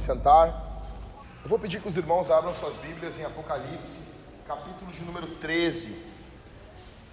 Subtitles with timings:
[0.00, 0.48] sentar.
[1.42, 4.00] Eu vou pedir que os irmãos abram suas Bíblias em Apocalipse,
[4.46, 5.96] capítulo de número 13.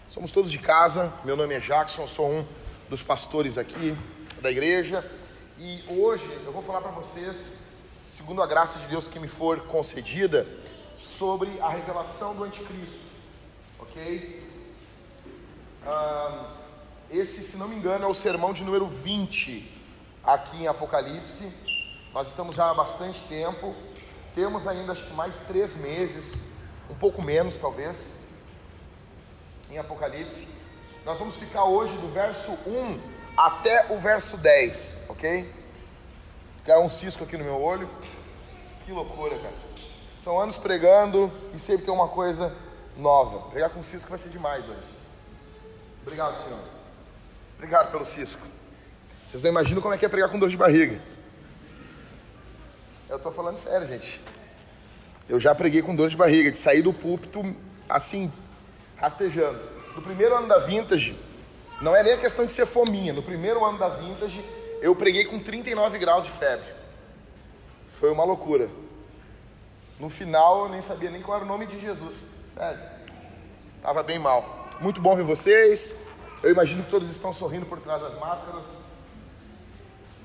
[0.08, 2.46] Somos todos de casa, meu nome é Jackson, sou um
[2.90, 3.96] dos pastores aqui
[4.42, 5.06] da igreja
[5.60, 7.58] e hoje eu vou falar para vocês,
[8.08, 10.48] segundo a graça de Deus que me for concedida,
[10.96, 13.06] sobre a revelação do Anticristo,
[13.80, 14.50] ok?
[17.12, 19.72] Esse, se não me engano, é o sermão de número 20
[20.24, 21.52] aqui em Apocalipse.
[22.18, 23.76] Nós estamos já há bastante tempo,
[24.34, 26.50] temos ainda acho que mais três meses,
[26.90, 28.12] um pouco menos talvez,
[29.70, 30.48] em Apocalipse.
[31.06, 33.00] Nós vamos ficar hoje do verso 1
[33.38, 35.54] até o verso 10, ok?
[36.66, 37.88] Caiu um cisco aqui no meu olho.
[38.84, 39.54] Que loucura, cara.
[40.20, 42.52] São anos pregando e sempre tem uma coisa
[42.98, 43.48] nova.
[43.52, 44.90] Pregar com cisco vai ser demais hoje.
[46.02, 46.62] Obrigado, Senhor.
[47.58, 48.48] Obrigado pelo cisco.
[49.28, 51.00] Vocês não imaginam como é que é pregar com dor de barriga.
[53.10, 54.22] Eu tô falando sério, gente.
[55.30, 57.42] Eu já preguei com dor de barriga, de sair do púlpito
[57.88, 58.32] assim,
[58.98, 59.60] rastejando.
[59.96, 61.18] No primeiro ano da Vintage,
[61.82, 63.14] não é nem a questão de ser fominha.
[63.14, 64.44] No primeiro ano da Vintage,
[64.82, 66.68] eu preguei com 39 graus de febre.
[68.00, 68.70] Foi uma loucura.
[70.00, 72.14] No final, eu nem sabia nem qual era o nome de Jesus.
[72.54, 72.80] Sério.
[73.82, 74.70] Tava bem mal.
[74.80, 75.98] Muito bom ver vocês.
[76.44, 78.66] Eu imagino que todos estão sorrindo por trás das máscaras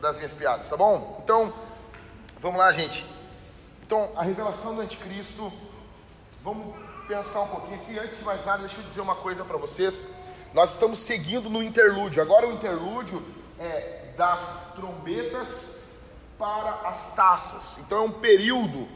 [0.00, 1.20] das minhas piadas, tá bom?
[1.22, 1.54] Então,
[2.42, 3.06] vamos lá, gente.
[3.86, 5.52] Então, a revelação do anticristo.
[6.42, 6.74] Vamos
[7.06, 7.96] pensar um pouquinho aqui.
[7.96, 10.06] Antes de mais nada, deixa eu dizer uma coisa para vocês.
[10.52, 12.20] Nós estamos seguindo no interlúdio.
[12.20, 13.24] Agora o interlúdio
[13.60, 15.76] é das trombetas
[16.36, 17.78] para as taças.
[17.78, 18.88] Então é um período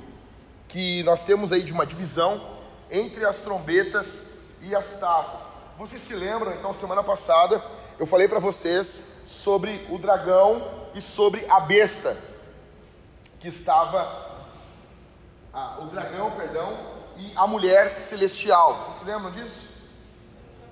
[0.66, 2.58] que nós temos aí de uma divisão
[2.90, 4.26] entre as trombetas
[4.60, 5.46] e as taças.
[5.78, 6.52] Vocês se lembram?
[6.52, 7.62] Então semana passada
[7.96, 12.16] eu falei para vocês sobre o dragão e sobre a besta
[13.46, 14.42] que estava
[15.54, 16.76] ah, o dragão, perdão,
[17.16, 18.82] e a mulher celestial.
[18.82, 19.68] Vocês se lembram disso?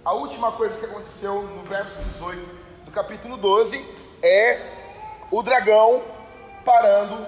[0.04, 3.88] A última coisa que aconteceu no verso 18 do capítulo 12
[4.20, 4.60] é
[5.30, 6.02] o dragão
[6.64, 7.24] parando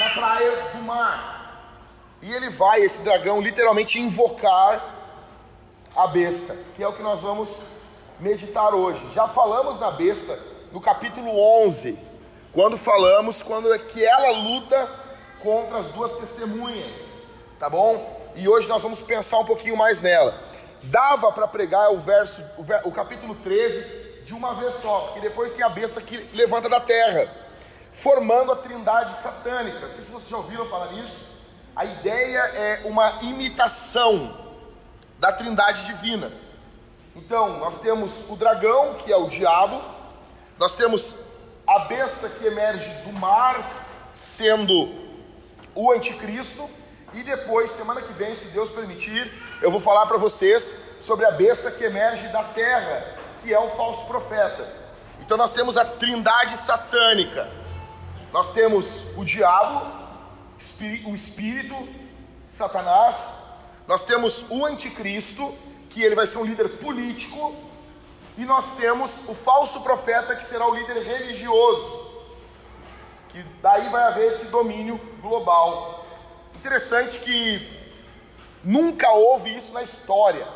[0.00, 2.18] na praia do mar.
[2.20, 4.92] E ele vai, esse dragão, literalmente invocar
[5.94, 7.62] a besta, que é o que nós vamos
[8.18, 9.08] meditar hoje.
[9.12, 10.36] Já falamos da besta
[10.72, 11.30] no capítulo
[11.64, 11.96] 11,
[12.54, 14.88] quando falamos quando é que ela luta
[15.42, 16.94] contra as duas testemunhas,
[17.58, 18.22] tá bom?
[18.34, 20.54] E hoje nós vamos pensar um pouquinho mais nela
[20.84, 22.44] dava para pregar o verso,
[22.84, 26.80] o, capítulo 13 de uma vez só, porque depois tem a besta que levanta da
[26.80, 27.30] terra,
[27.92, 29.80] formando a trindade satânica.
[29.80, 31.28] Não sei se vocês já ouviram falar nisso.
[31.76, 34.36] A ideia é uma imitação
[35.18, 36.32] da trindade divina.
[37.14, 39.82] Então, nós temos o dragão, que é o diabo,
[40.58, 41.20] nós temos
[41.66, 44.92] a besta que emerge do mar, sendo
[45.74, 46.68] o anticristo,
[47.14, 49.32] e depois, semana que vem, se Deus permitir,
[49.62, 53.70] eu vou falar para vocês sobre a besta que emerge da terra, que é o
[53.70, 54.68] falso profeta.
[55.20, 57.48] Então nós temos a trindade satânica.
[58.32, 59.86] Nós temos o diabo,
[61.06, 61.88] o espírito,
[62.48, 63.38] Satanás.
[63.86, 65.54] Nós temos o anticristo,
[65.90, 67.54] que ele vai ser um líder político.
[68.36, 72.04] E nós temos o falso profeta, que será o líder religioso.
[73.28, 76.04] Que daí vai haver esse domínio global
[76.64, 77.60] Interessante que
[78.64, 80.48] nunca houve isso na história.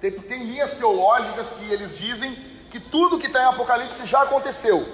[0.00, 2.34] Tem, tem linhas teológicas que eles dizem
[2.68, 4.84] que tudo que está em Apocalipse já aconteceu.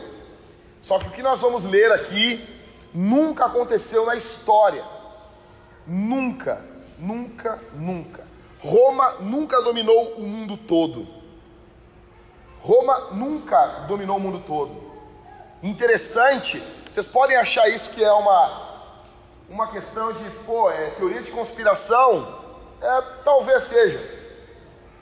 [0.83, 2.47] Só que o que nós vamos ler aqui
[2.93, 4.85] nunca aconteceu na história.
[5.87, 6.63] Nunca,
[6.99, 8.27] nunca, nunca.
[8.59, 11.09] Roma nunca dominou o mundo todo.
[12.65, 14.83] Roma nunca dominou o mundo todo.
[15.63, 18.73] Interessante, vocês podem achar isso que é uma
[19.51, 22.41] uma questão de, pô, é teoria de conspiração?
[22.81, 24.01] É, talvez seja.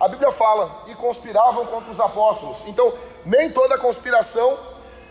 [0.00, 2.64] A Bíblia fala, e conspiravam contra os apóstolos.
[2.66, 2.92] Então,
[3.24, 4.58] nem toda conspiração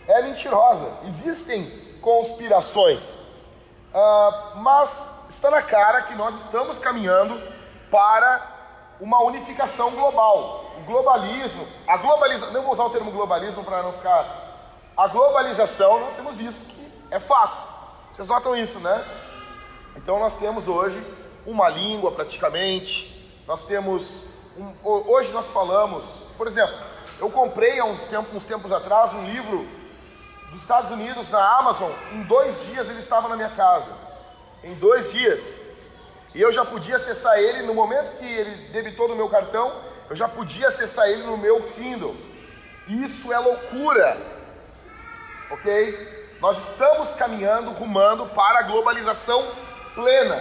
[0.06, 0.90] é mentirosa.
[1.08, 1.70] Existem
[2.02, 3.14] conspirações.
[3.14, 7.40] Uh, mas está na cara que nós estamos caminhando
[7.90, 8.52] para
[9.00, 10.71] uma unificação global.
[10.86, 14.52] Globalismo, a globalização, não vou usar o termo globalismo para não ficar.
[14.96, 17.62] A globalização, nós temos visto que é fato.
[18.12, 19.04] Vocês notam isso, né?
[19.96, 21.02] Então nós temos hoje
[21.46, 24.22] uma língua praticamente, nós temos.
[24.56, 26.04] Um, hoje nós falamos,
[26.36, 26.74] por exemplo,
[27.18, 29.66] eu comprei há uns tempos, uns tempos atrás um livro
[30.50, 33.92] dos Estados Unidos na Amazon, em dois dias ele estava na minha casa.
[34.62, 35.62] Em dois dias.
[36.34, 39.72] E eu já podia acessar ele no momento que ele debitou no meu cartão,
[40.12, 42.14] eu já podia acessar ele no meu Kindle.
[42.86, 44.18] Isso é loucura.
[45.50, 46.36] Ok?
[46.38, 49.42] Nós estamos caminhando, rumando para a globalização
[49.94, 50.38] plena.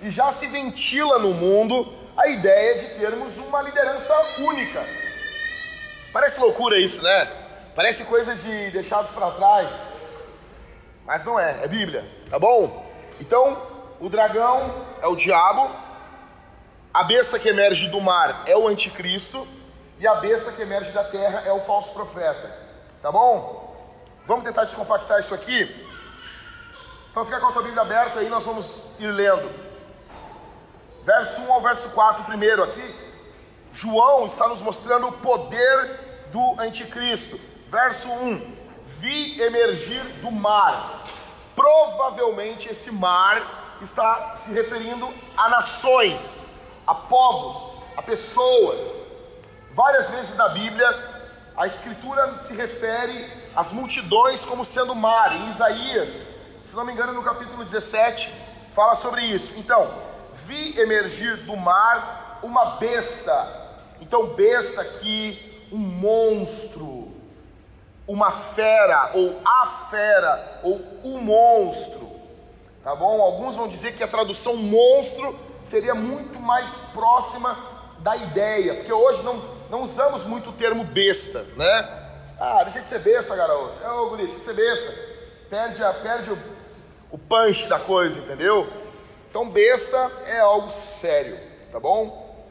[0.00, 4.82] E já se ventila no mundo a ideia de termos uma liderança única.
[6.10, 7.30] Parece loucura isso, né?
[7.74, 9.68] Parece coisa de deixados para trás.
[11.04, 12.90] Mas não é, é Bíblia, tá bom?
[13.20, 13.60] Então,
[14.00, 15.70] o dragão é o diabo,
[16.96, 19.46] a besta que emerge do mar é o anticristo
[19.98, 22.50] e a besta que emerge da terra é o falso profeta.
[23.02, 23.76] Tá bom?
[24.24, 25.86] Vamos tentar descompactar isso aqui?
[27.10, 29.50] Então fica com a tua Bíblia aberta aí, nós vamos ir lendo.
[31.04, 32.94] Verso 1 ao verso 4 primeiro aqui.
[33.74, 37.38] João está nos mostrando o poder do anticristo.
[37.70, 38.56] Verso 1:
[39.00, 41.04] Vi emergir do mar.
[41.54, 46.46] Provavelmente esse mar está se referindo a nações,
[46.86, 48.82] a povos, a pessoas.
[49.72, 51.16] Várias vezes na Bíblia
[51.56, 55.34] a escritura se refere às multidões como sendo mar.
[55.34, 56.28] Em Isaías,
[56.62, 58.32] se não me engano, no capítulo 17,
[58.72, 59.54] fala sobre isso.
[59.56, 59.90] Então,
[60.46, 63.66] vi emergir do mar uma besta.
[64.00, 67.10] Então, besta aqui, um monstro,
[68.06, 72.12] uma fera, ou a fera, ou o monstro.
[72.84, 73.20] Tá bom?
[73.20, 75.36] Alguns vão dizer que a tradução monstro
[75.66, 77.58] seria muito mais próxima
[77.98, 82.06] da ideia, porque hoje não não usamos muito o termo besta, né?
[82.38, 83.82] Ah, deixa de ser besta, garoto.
[83.82, 84.94] É, ô, guri, deixa de ser besta.
[85.50, 86.38] Perde, a, perde o,
[87.10, 88.68] o punch da coisa, entendeu?
[89.28, 91.38] Então, besta é algo sério,
[91.72, 92.46] tá bom?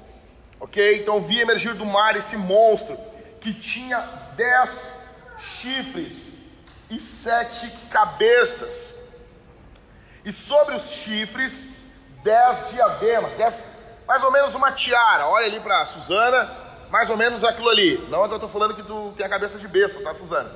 [0.60, 1.02] Ok?
[1.02, 2.98] Então, vi emergir do mar esse monstro
[3.40, 4.00] que tinha
[4.36, 4.98] dez
[5.40, 6.34] chifres
[6.90, 8.98] e sete cabeças.
[10.24, 11.70] E sobre os chifres,
[12.26, 13.64] dez diademas, dez,
[14.08, 15.28] mais ou menos uma tiara.
[15.28, 17.98] Olha ali para Suzana mais ou menos aquilo ali.
[18.10, 20.52] Não é que eu tô falando que tu tem a cabeça de besta, tá, Suzana?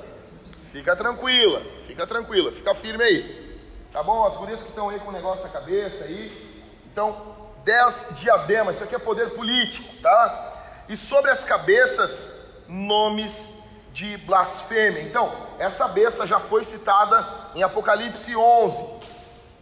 [0.71, 3.60] Fica tranquila, fica tranquila, fica firme aí.
[3.92, 4.25] Tá bom?
[4.25, 6.66] As gurias que estão aí com o negócio na cabeça aí.
[6.92, 10.54] Então, dez diademas, isso aqui é poder político, tá?
[10.88, 12.33] E sobre as cabeças,
[12.68, 13.54] nomes
[13.94, 15.01] de blasfêmia.
[15.01, 18.77] Então, essa besta já foi citada em Apocalipse 11.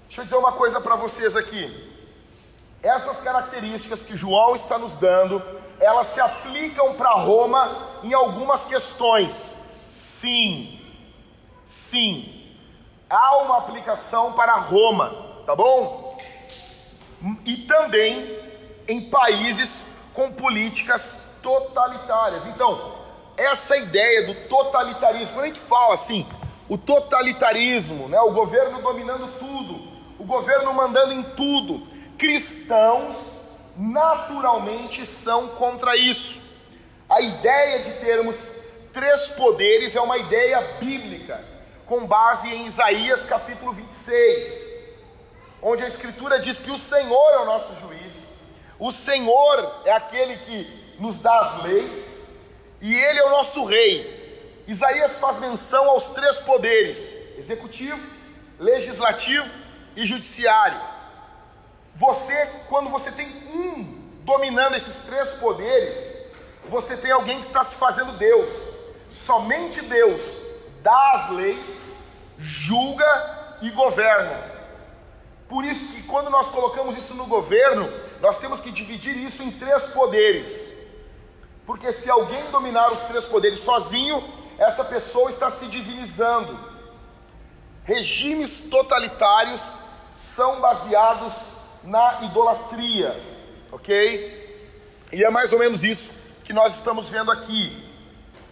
[0.07, 1.96] Deixa eu dizer uma coisa para vocês aqui.
[2.87, 5.43] Essas características que João está nos dando
[5.79, 9.61] elas se aplicam para Roma em algumas questões.
[9.85, 10.79] Sim,
[11.65, 12.55] sim,
[13.09, 15.13] há uma aplicação para Roma,
[15.45, 16.17] tá bom?
[17.45, 18.39] E também
[18.87, 22.45] em países com políticas totalitárias.
[22.45, 22.95] Então,
[23.35, 26.25] essa ideia do totalitarismo, quando a gente fala assim,
[26.69, 29.87] o totalitarismo, né, o governo dominando tudo,
[30.17, 33.41] o governo mandando em tudo, cristãos
[33.77, 36.41] naturalmente são contra isso.
[37.07, 38.51] A ideia de termos
[38.91, 41.43] três poderes é uma ideia bíblica,
[41.85, 44.65] com base em Isaías capítulo 26,
[45.61, 48.29] onde a Escritura diz que o Senhor é o nosso juiz,
[48.79, 52.17] o Senhor é aquele que nos dá as leis
[52.81, 54.63] e Ele é o nosso rei.
[54.67, 57.99] Isaías faz menção aos três poderes: executivo,
[58.59, 59.47] legislativo
[59.95, 60.96] e judiciário.
[61.97, 66.15] Você, quando você tem um dominando esses três poderes,
[66.69, 68.51] você tem alguém que está se fazendo Deus.
[69.09, 70.43] Somente Deus
[70.83, 71.91] dá as leis,
[72.37, 74.43] julga e governa.
[75.49, 79.49] Por isso que quando nós colocamos isso no governo, nós temos que dividir isso em
[79.49, 80.71] três poderes.
[81.65, 84.23] Porque se alguém dominar os três poderes sozinho,
[84.59, 86.59] essa pessoa está se divinizando.
[87.83, 89.75] Regimes totalitários
[90.13, 91.56] são baseados
[91.87, 93.15] na idolatria,
[93.71, 95.07] ok?
[95.11, 96.11] E é mais ou menos isso
[96.43, 97.85] que nós estamos vendo aqui.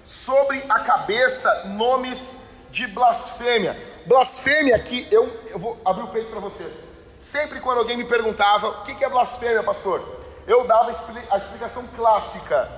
[0.05, 2.37] Sobre a cabeça, nomes
[2.71, 3.77] de blasfêmia.
[4.05, 6.71] Blasfêmia aqui, eu, eu vou abrir o peito para vocês.
[7.19, 10.01] Sempre quando alguém me perguntava o que é blasfêmia, pastor,
[10.47, 10.95] eu dava
[11.29, 12.69] a explicação clássica.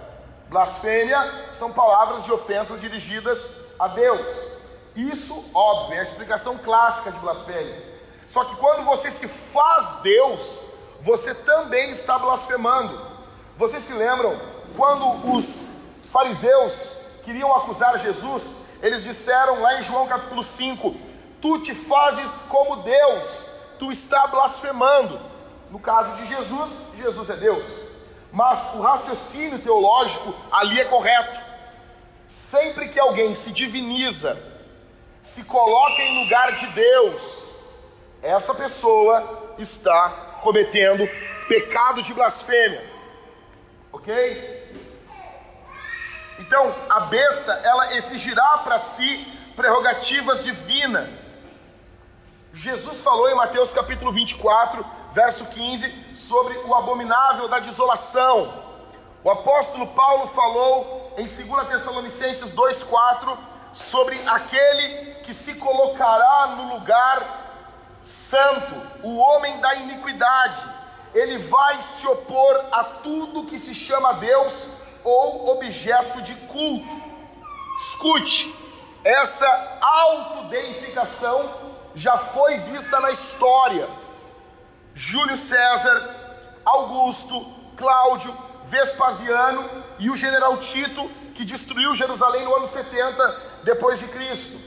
[0.50, 4.28] Blasfêmia são palavras de ofensas dirigidas a Deus.
[4.96, 7.97] Isso, óbvio, é a explicação clássica de blasfêmia.
[8.28, 10.66] Só que quando você se faz Deus,
[11.02, 13.02] você também está blasfemando.
[13.56, 14.40] Vocês se lembram
[14.76, 15.70] quando os
[16.12, 16.92] fariseus
[17.24, 18.56] queriam acusar Jesus?
[18.84, 20.96] Eles disseram lá em João capítulo 5:
[21.42, 23.46] Tu te fazes como Deus,
[23.80, 25.20] tu está blasfemando.
[25.72, 27.82] No caso de Jesus, Jesus é Deus.
[28.32, 31.40] Mas o raciocínio teológico ali é correto.
[32.28, 34.38] Sempre que alguém se diviniza,
[35.24, 37.47] se coloca em lugar de Deus,
[38.22, 40.10] essa pessoa está
[40.42, 41.08] cometendo
[41.48, 42.84] pecado de blasfêmia.
[43.92, 44.58] Ok?
[46.40, 51.10] Então, a besta, ela exigirá para si prerrogativas divinas.
[52.54, 58.64] Jesus falou em Mateus capítulo 24, verso 15, sobre o abominável da desolação.
[59.24, 63.38] O apóstolo Paulo falou em 2 Tessalonicenses 2,4
[63.74, 67.47] sobre aquele que se colocará no lugar
[68.08, 68.74] santo,
[69.04, 70.66] o homem da iniquidade.
[71.14, 74.68] Ele vai se opor a tudo que se chama Deus
[75.04, 76.88] ou objeto de culto.
[77.82, 78.56] Escute,
[79.04, 81.50] essa autodeificação
[81.94, 83.88] já foi vista na história.
[84.96, 86.16] Júlio César,
[86.66, 87.46] Augusto,
[87.76, 88.36] Cláudio,
[88.66, 94.60] Vespasiano e o general Tito, que destruiu Jerusalém no ano 70 depois de Cristo.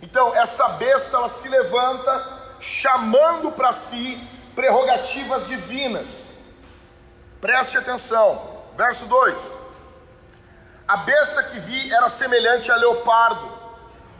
[0.00, 4.20] Então, essa besta ela se levanta chamando para si
[4.54, 6.32] prerrogativas divinas.
[7.40, 9.56] Preste atenção, verso 2:
[10.86, 13.48] A besta que vi era semelhante a leopardo,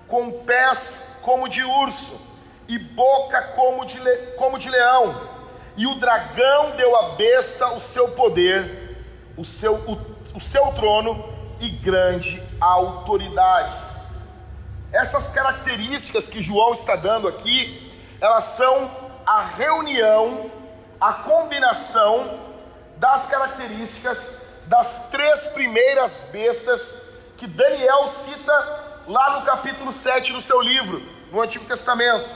[0.06, 2.20] com pés como de urso
[2.68, 4.16] e boca como de, le...
[4.36, 5.38] como de leão.
[5.76, 9.04] E o dragão deu à besta o seu poder,
[9.36, 9.98] o seu, o,
[10.34, 13.74] o seu trono e grande autoridade.
[14.92, 17.87] Essas características que João está dando aqui
[18.20, 18.90] elas são
[19.24, 20.50] a reunião,
[21.00, 22.40] a combinação
[22.96, 24.32] das características
[24.66, 26.96] das três primeiras bestas
[27.36, 28.52] que Daniel cita
[29.06, 31.00] lá no capítulo 7 do seu livro,
[31.32, 32.28] no Antigo Testamento.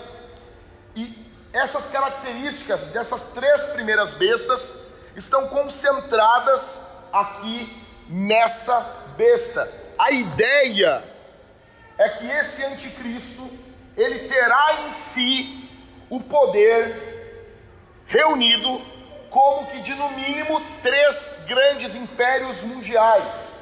[0.94, 4.72] E essas características dessas três primeiras bestas
[5.16, 6.78] estão concentradas
[7.12, 8.80] aqui nessa
[9.16, 9.70] besta.
[9.98, 11.04] A ideia
[11.98, 13.50] é que esse anticristo
[13.96, 15.62] ele terá em si
[16.12, 17.40] o poder
[18.07, 18.83] reunido
[19.31, 23.52] como que de no mínimo três grandes impérios mundiais.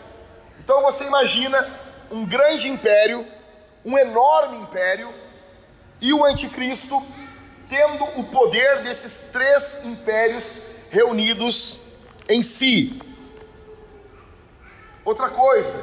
[0.59, 1.79] Então você imagina
[2.11, 3.25] um grande império,
[3.85, 5.15] um enorme império,
[6.01, 7.01] e o anticristo
[7.69, 11.81] tendo o poder desses três impérios reunidos
[12.29, 13.01] em si.
[15.05, 15.81] Outra coisa,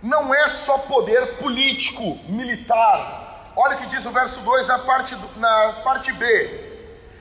[0.00, 3.21] não é só poder político, militar,
[3.54, 6.72] Olha o que diz o verso 2 na parte, na parte B.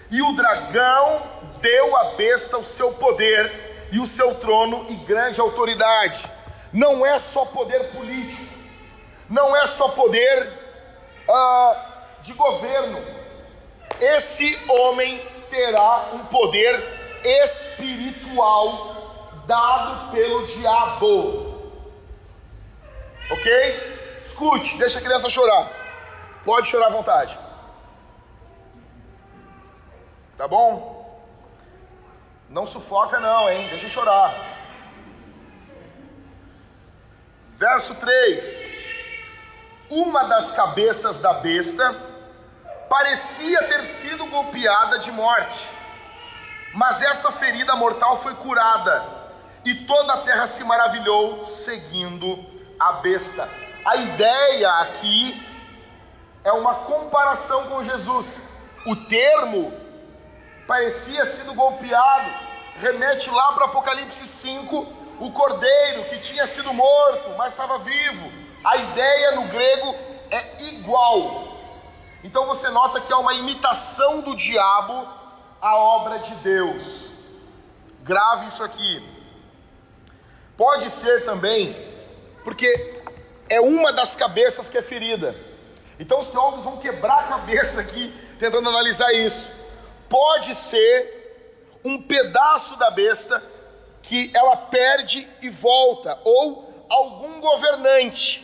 [0.10, 1.24] E o dragão
[1.60, 6.24] deu à besta o seu poder e o seu trono e grande autoridade.
[6.72, 8.54] Não é só poder político,
[9.30, 10.48] não é só poder
[11.28, 11.76] uh,
[12.22, 13.04] de governo.
[14.00, 16.82] Esse homem terá um poder
[17.24, 18.96] espiritual
[19.46, 21.52] dado pelo diabo.
[23.30, 24.18] Ok?
[24.18, 25.81] Escute, deixa a criança chorar.
[26.44, 27.38] Pode chorar à vontade.
[30.38, 31.02] Tá bom?
[32.50, 33.68] Não sufoca não, hein?
[33.70, 34.34] Deixa chorar.
[37.58, 38.70] Verso 3.
[39.90, 41.94] Uma das cabeças da besta
[42.90, 45.70] parecia ter sido golpeada de morte,
[46.74, 49.06] mas essa ferida mortal foi curada,
[49.64, 52.44] e toda a terra se maravilhou seguindo
[52.80, 53.48] a besta.
[53.86, 55.51] A ideia aqui
[56.44, 58.44] é uma comparação com Jesus.
[58.88, 59.74] O termo
[60.68, 62.30] parecia sido golpeado,
[62.80, 68.32] remete lá para Apocalipse 5, o cordeiro que tinha sido morto, mas estava vivo.
[68.64, 69.96] A ideia no grego
[70.32, 71.58] é igual.
[72.24, 75.08] Então você nota que é uma imitação do diabo
[75.62, 77.10] a obra de Deus.
[78.04, 79.08] Grave isso aqui.
[80.58, 81.76] Pode ser também,
[82.44, 83.04] porque
[83.48, 85.36] é uma das cabeças que é ferida.
[86.02, 89.52] Então os teólogos vão quebrar a cabeça aqui tentando analisar isso.
[90.10, 93.42] Pode ser um pedaço da besta
[94.02, 98.44] que ela perde e volta, ou algum governante,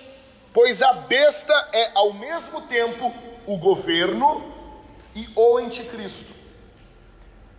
[0.53, 3.11] pois a besta é ao mesmo tempo
[3.47, 4.53] o governo
[5.15, 6.31] e o anticristo.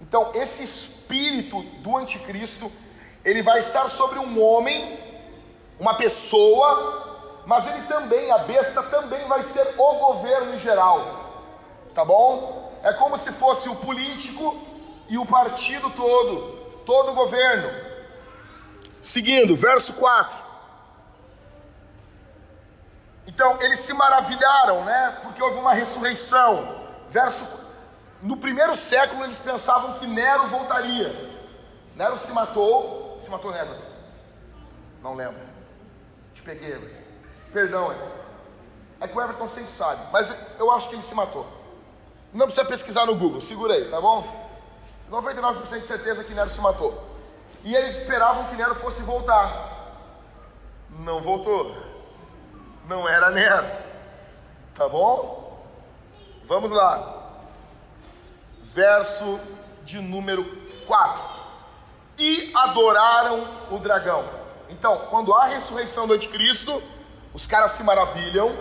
[0.00, 2.70] Então, esse espírito do anticristo,
[3.24, 4.96] ele vai estar sobre um homem,
[5.80, 7.07] uma pessoa,
[7.48, 11.00] mas ele também, a besta também vai ser o governo em geral,
[11.94, 12.78] tá bom?
[12.82, 14.54] É como se fosse o político
[15.08, 17.70] e o partido todo, todo o governo.
[19.00, 20.36] Seguindo, verso 4.
[23.26, 25.18] Então, eles se maravilharam, né?
[25.22, 26.84] Porque houve uma ressurreição.
[27.08, 27.48] Verso
[28.20, 31.40] no primeiro século eles pensavam que Nero voltaria.
[31.96, 33.18] Nero se matou.
[33.22, 33.74] Se matou Nero?
[35.02, 35.40] Não lembro.
[36.34, 37.07] Te peguei.
[37.52, 37.92] Perdão,
[39.00, 39.08] é.
[39.08, 41.46] Que o Everton sempre sabe, mas eu acho que ele se matou.
[42.32, 44.48] Não precisa pesquisar no Google, segura aí, tá bom?
[45.10, 47.02] 99% de certeza que Nero se matou.
[47.64, 49.76] E eles esperavam que Nero fosse voltar.
[50.90, 51.74] Não voltou.
[52.86, 53.66] não era Nero.
[54.74, 55.66] Tá bom?
[56.46, 57.42] Vamos lá.
[58.72, 59.40] Verso
[59.84, 60.44] de número
[60.86, 61.38] 4.
[62.18, 64.24] E adoraram o dragão.
[64.68, 66.82] Então, quando há a ressurreição do anticristo,
[67.38, 68.52] os caras se maravilham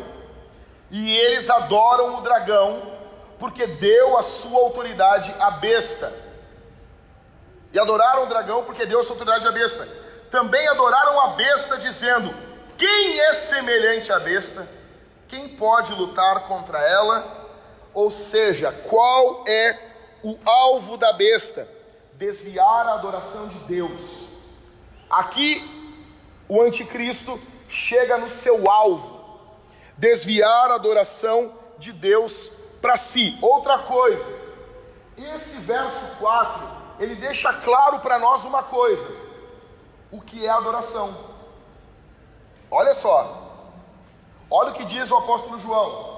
[0.92, 2.94] e eles adoram o dragão,
[3.40, 6.14] porque deu a sua autoridade à besta.
[7.74, 9.90] E adoraram o dragão porque deu a sua autoridade à besta.
[10.30, 12.32] Também adoraram a besta, dizendo:
[12.78, 14.68] Quem é semelhante à besta?
[15.28, 17.48] Quem pode lutar contra ela?
[17.96, 19.76] Ou seja, qual é
[20.22, 21.68] o alvo da besta?
[22.14, 24.28] Desviar a adoração de Deus.
[25.10, 25.68] Aqui,
[26.48, 29.18] o anticristo chega no seu alvo
[29.98, 33.38] desviar a adoração de Deus para si.
[33.42, 34.26] Outra coisa,
[35.18, 36.68] esse verso 4,
[37.00, 39.08] ele deixa claro para nós uma coisa:
[40.12, 41.16] o que é adoração.
[42.70, 43.64] Olha só,
[44.50, 46.18] olha o que diz o apóstolo João.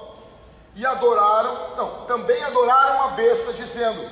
[0.74, 4.08] E adoraram, não, também adoraram a besta, dizendo: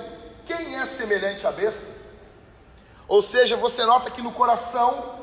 [0.46, 1.86] Quem é semelhante à besta?
[3.06, 5.16] Ou seja, você nota que no coração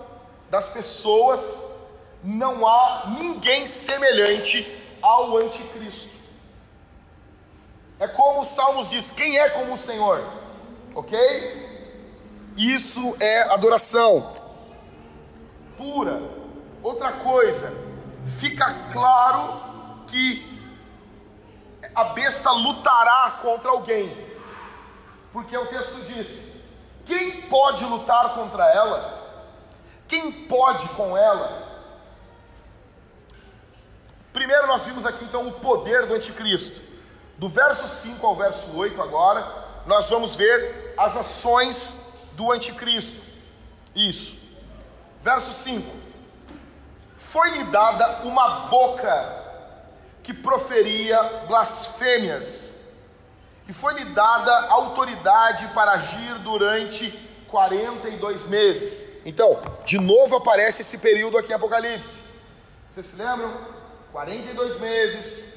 [0.50, 1.75] das pessoas
[2.26, 4.68] não há ninguém semelhante
[5.02, 6.16] ao anticristo.
[8.00, 10.26] É como os Salmos diz: quem é como o Senhor?
[10.96, 11.16] Ok?
[12.58, 14.36] Isso é adoração
[15.78, 16.22] pura.
[16.82, 17.74] Outra coisa,
[18.40, 19.62] fica claro
[20.08, 20.54] que
[21.94, 24.16] a besta lutará contra alguém,
[25.32, 26.56] porque o texto diz:
[27.06, 29.16] quem pode lutar contra ela?
[30.08, 31.65] Quem pode com ela?
[34.36, 36.82] Primeiro, nós vimos aqui então o poder do anticristo.
[37.38, 39.50] Do verso 5 ao verso 8, agora,
[39.86, 41.98] nós vamos ver as ações
[42.34, 43.22] do anticristo.
[43.96, 44.38] Isso.
[45.22, 45.90] Verso 5:
[47.16, 49.42] Foi-lhe dada uma boca
[50.22, 52.76] que proferia blasfêmias,
[53.70, 57.10] e foi-lhe dada autoridade para agir durante
[57.48, 59.14] 42 meses.
[59.26, 62.22] Então, de novo aparece esse período aqui em Apocalipse.
[62.92, 63.75] Vocês se lembram?
[64.16, 65.54] 42 meses,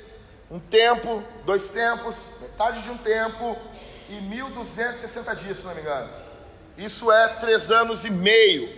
[0.51, 3.57] um tempo, dois tempos, metade de um tempo
[4.09, 6.11] e 1.260 dias, se não me engano.
[6.77, 8.69] Isso é três anos e meio.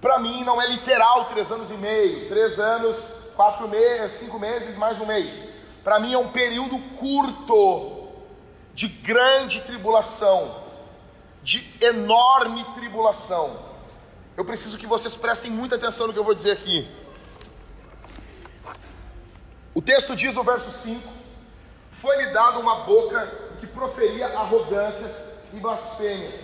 [0.00, 4.78] Para mim não é literal três anos e meio, três anos, quatro meses, cinco meses
[4.78, 5.46] mais um mês.
[5.82, 8.08] Para mim é um período curto
[8.72, 10.62] de grande tribulação,
[11.42, 13.60] de enorme tribulação.
[14.34, 17.03] Eu preciso que vocês prestem muita atenção no que eu vou dizer aqui.
[19.74, 21.02] O texto diz no verso 5:
[22.00, 23.26] Foi-lhe dada uma boca
[23.58, 25.12] que proferia arrogâncias
[25.52, 26.40] e blasfêmias,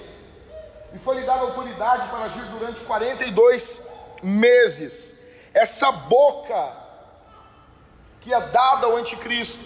[0.92, 3.86] e foi-lhe dada autoridade para agir durante 42
[4.22, 5.16] meses.
[5.54, 6.76] Essa boca
[8.20, 9.64] que é dada ao anticristo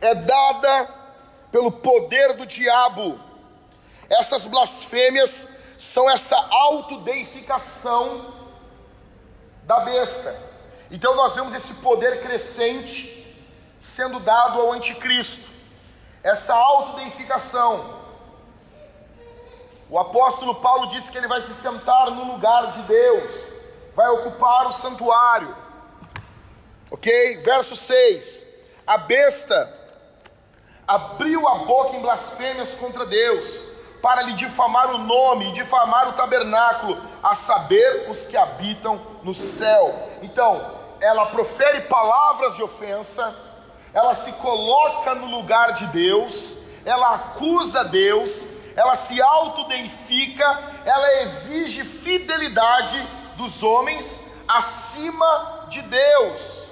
[0.00, 0.88] é dada
[1.50, 3.18] pelo poder do diabo.
[4.10, 8.34] Essas blasfêmias são essa autodeificação
[9.64, 10.53] da besta.
[10.94, 13.26] Então nós vemos esse poder crescente
[13.80, 15.44] sendo dado ao anticristo,
[16.22, 17.98] essa autodeificação.
[19.90, 23.28] O apóstolo Paulo disse que ele vai se sentar no lugar de Deus,
[23.96, 25.56] vai ocupar o santuário.
[26.92, 27.38] Ok?
[27.38, 28.46] Verso 6:
[28.86, 29.76] A besta
[30.86, 33.64] abriu a boca em blasfêmias contra Deus,
[34.00, 40.08] para lhe difamar o nome difamar o tabernáculo, a saber, os que habitam no céu.
[40.22, 43.36] Então, ela profere palavras de ofensa,
[43.92, 50.44] ela se coloca no lugar de Deus, ela acusa Deus, ela se autodeifica,
[50.82, 56.70] ela exige fidelidade dos homens acima de Deus.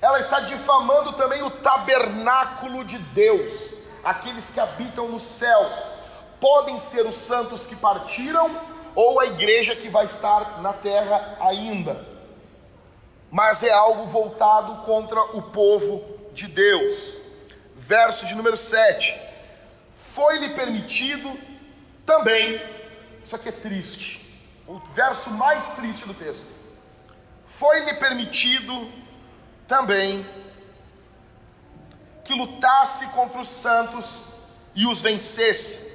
[0.00, 3.70] Ela está difamando também o tabernáculo de Deus,
[4.02, 5.86] aqueles que habitam nos céus
[6.40, 8.50] podem ser os santos que partiram
[8.94, 12.13] ou a igreja que vai estar na terra ainda.
[13.34, 17.16] Mas é algo voltado contra o povo de Deus.
[17.74, 19.20] Verso de número 7.
[20.12, 21.36] Foi-lhe permitido
[22.06, 22.62] também,
[23.24, 24.08] isso aqui é triste,
[24.68, 26.46] o verso mais triste do texto.
[27.58, 28.88] Foi-lhe permitido
[29.66, 30.24] também
[32.24, 34.22] que lutasse contra os santos
[34.76, 35.92] e os vencesse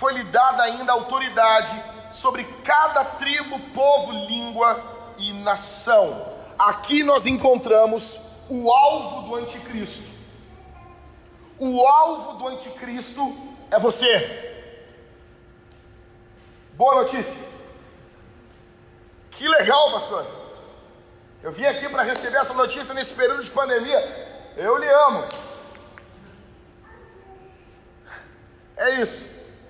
[0.00, 1.78] foi-lhe dada ainda autoridade
[2.10, 6.26] sobre cada tribo, povo, língua e nação.
[6.58, 10.08] Aqui nós encontramos o alvo do anticristo.
[11.58, 13.36] O alvo do anticristo
[13.70, 14.48] é você.
[16.72, 17.38] Boa notícia.
[19.30, 20.26] Que legal, pastor.
[21.42, 24.00] Eu vim aqui para receber essa notícia nesse período de pandemia.
[24.56, 25.24] Eu lhe amo.
[28.76, 29.24] É isso.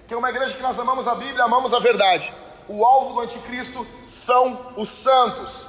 [0.08, 2.34] É uma igreja que nós amamos a Bíblia, amamos a verdade.
[2.72, 5.66] O alvo do anticristo são os santos.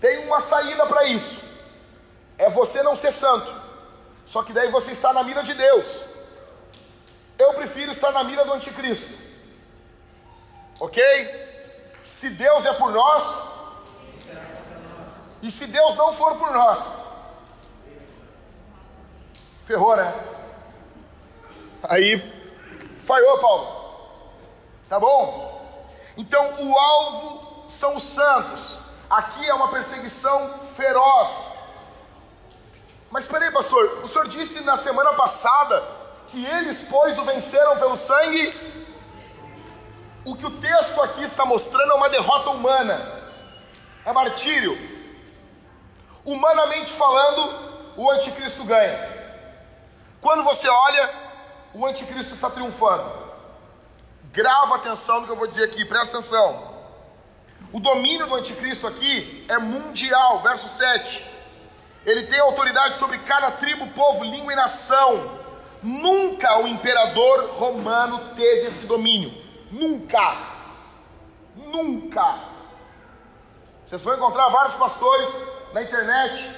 [0.00, 1.42] Tem uma saída para isso.
[2.38, 3.52] É você não ser santo.
[4.24, 5.84] Só que daí você está na mira de Deus.
[7.36, 9.18] Eu prefiro estar na mira do anticristo.
[10.78, 11.02] Ok?
[12.04, 13.44] Se Deus é por nós,
[15.42, 16.88] e se Deus não for por nós,
[19.66, 20.14] ferrou, né?
[21.82, 22.22] Aí,
[23.04, 23.84] falhou, Paulo.
[24.88, 25.63] Tá bom?
[26.16, 28.78] Então, o alvo são os santos.
[29.08, 31.52] Aqui é uma perseguição feroz.
[33.10, 35.82] Mas espera aí, pastor, o senhor disse na semana passada
[36.28, 38.50] que eles, pois, o venceram pelo sangue.
[40.24, 43.22] O que o texto aqui está mostrando é uma derrota humana,
[44.04, 44.76] é martírio.
[46.24, 49.14] Humanamente falando, o anticristo ganha.
[50.20, 51.14] Quando você olha,
[51.74, 53.23] o anticristo está triunfando.
[54.34, 56.74] Grava atenção no que eu vou dizer aqui, presta atenção.
[57.72, 61.24] O domínio do anticristo aqui é mundial, verso 7.
[62.04, 65.38] Ele tem autoridade sobre cada tribo, povo, língua e nação.
[65.80, 69.32] Nunca o imperador romano teve esse domínio.
[69.70, 70.36] Nunca.
[71.54, 72.38] Nunca.
[73.86, 75.28] Vocês vão encontrar vários pastores
[75.72, 76.50] na internet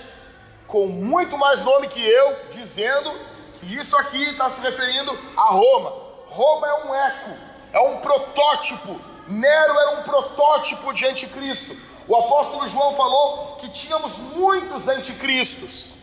[0.66, 3.12] com muito mais nome que eu, dizendo
[3.54, 5.90] que isso aqui está se referindo a Roma.
[6.28, 9.00] Roma é um eco, é um protótipo.
[9.28, 11.76] Nero era um protótipo de anticristo.
[12.08, 15.94] O apóstolo João falou que tínhamos muitos anticristos.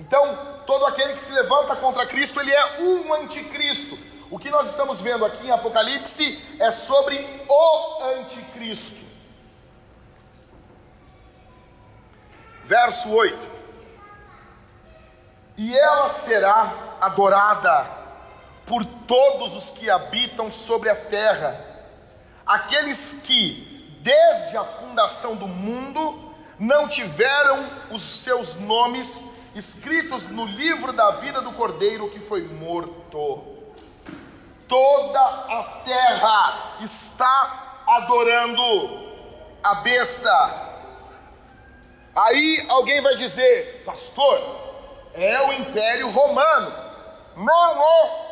[0.00, 3.98] Então, todo aquele que se levanta contra Cristo, ele é um anticristo.
[4.30, 9.08] O que nós estamos vendo aqui em Apocalipse é sobre o anticristo.
[12.64, 13.48] Verso 8:
[15.56, 17.97] E ela será adorada
[18.68, 21.58] por todos os que habitam sobre a terra,
[22.46, 30.92] aqueles que, desde a fundação do mundo, não tiveram os seus nomes escritos no livro
[30.92, 33.56] da vida do cordeiro que foi morto.
[34.68, 38.62] Toda a terra está adorando
[39.62, 40.68] a besta.
[42.14, 44.38] Aí alguém vai dizer, pastor,
[45.14, 46.74] é o Império Romano.
[47.34, 48.27] Não é.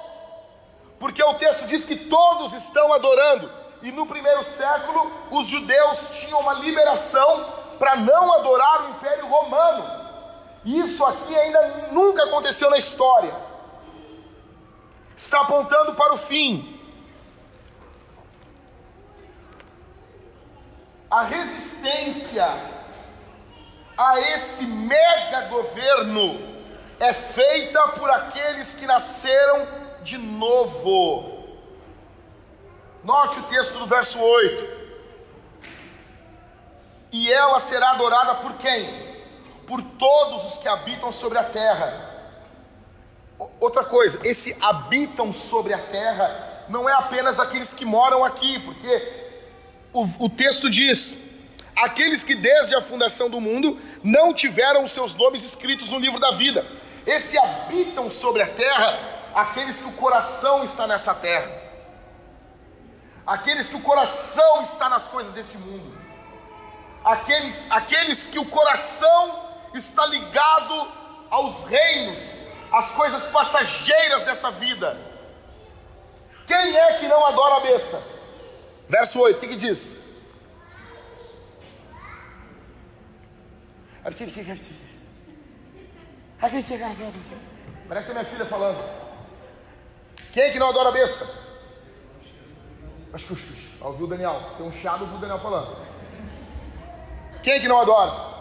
[0.98, 3.50] Porque o texto diz que todos estão adorando.
[3.82, 7.46] E no primeiro século, os judeus tinham uma liberação
[7.78, 10.06] para não adorar o Império Romano.
[10.64, 13.34] Isso aqui ainda nunca aconteceu na história.
[15.14, 16.72] Está apontando para o fim.
[21.10, 22.46] A resistência
[23.96, 26.38] a esse mega governo
[26.98, 31.34] é feita por aqueles que nasceram de novo.
[33.02, 34.76] Note o texto do verso 8.
[37.12, 39.06] E ela será adorada por quem?
[39.66, 42.14] por todos os que habitam sobre a terra.
[43.60, 49.24] Outra coisa, esse habitam sobre a terra não é apenas aqueles que moram aqui, porque
[49.92, 51.18] o, o texto diz:
[51.76, 56.20] aqueles que desde a fundação do mundo não tiveram os seus nomes escritos no livro
[56.20, 56.64] da vida.
[57.06, 58.98] Esse habitam sobre a terra,
[59.36, 61.50] aqueles que o coração está nessa terra,
[63.26, 65.94] aqueles que o coração está nas coisas desse mundo,
[67.04, 70.90] aquele, aqueles que o coração está ligado
[71.28, 72.40] aos reinos,
[72.72, 74.98] às coisas passageiras dessa vida.
[76.46, 78.02] Quem é que não adora a besta?
[78.88, 79.94] Verso 8, o que, que diz?
[87.88, 89.05] Parece a minha filha falando.
[90.32, 91.26] Quem é que não adora besta?
[93.12, 94.54] Acho que ouviu o Daniel.
[94.56, 95.76] Tem um chiado, ouviu o Daniel falando.
[97.42, 98.36] Quem é que não adora?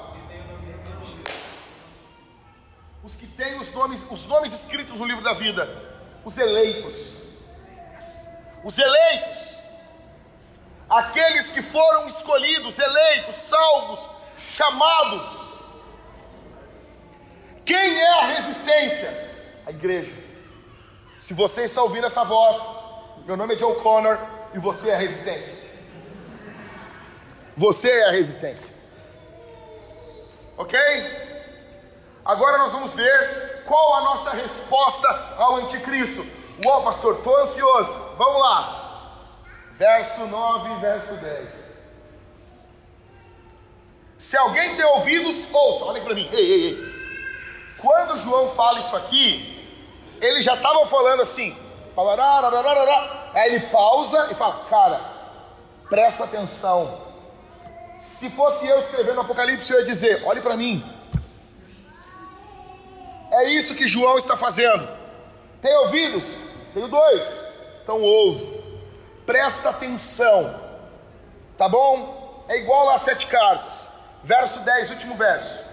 [3.06, 5.70] os que têm os nomes, os nomes escritos no livro da vida,
[6.24, 7.22] os eleitos.
[8.64, 9.64] Os eleitos.
[10.90, 14.10] Aqueles que foram escolhidos, eleitos, salvos,
[14.40, 15.28] chamados.
[17.64, 19.32] Quem é a resistência?
[19.68, 20.25] A igreja.
[21.20, 22.62] Se você está ouvindo essa voz,
[23.26, 24.18] meu nome é Joe Connor
[24.54, 25.58] e você é a resistência.
[27.56, 28.74] Você é a resistência.
[30.58, 30.78] Ok?
[32.24, 36.26] Agora nós vamos ver qual a nossa resposta ao anticristo.
[36.64, 37.94] Uau, pastor, estou ansioso.
[38.18, 39.42] Vamos lá.
[39.78, 41.50] Verso 9 e verso 10.
[44.18, 46.30] Se alguém tem ouvidos, ouça, olhem para mim.
[46.32, 46.96] Ei, ei, ei.
[47.78, 49.55] Quando João fala isso aqui,
[50.22, 51.56] ele já estava falando assim.
[53.34, 55.02] Aí ele pausa e fala: Cara,
[55.90, 57.06] presta atenção.
[58.00, 60.84] Se fosse eu escrevendo Apocalipse, eu ia dizer: Olhe para mim.
[63.32, 64.88] É isso que João está fazendo.
[65.62, 66.26] Tem ouvidos?
[66.74, 67.24] Tenho dois.
[67.84, 68.64] Então ouve.
[69.26, 70.60] Presta atenção.
[71.58, 72.46] Tá bom?
[72.48, 73.90] É igual lá sete cartas.
[74.24, 75.64] Verso 10, último verso.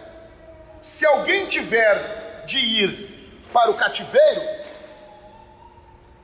[0.81, 3.12] Se alguém tiver de ir
[3.53, 4.43] para o cativeiro,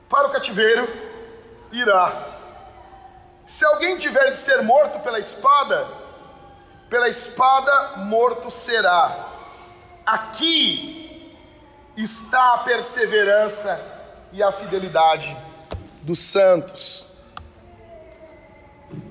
[0.09, 0.87] para o cativeiro
[1.71, 2.25] irá.
[3.45, 5.87] Se alguém tiver de ser morto pela espada,
[6.89, 9.27] pela espada morto será.
[10.05, 11.35] Aqui
[11.95, 13.79] está a perseverança
[14.31, 15.35] e a fidelidade
[16.01, 17.07] dos santos.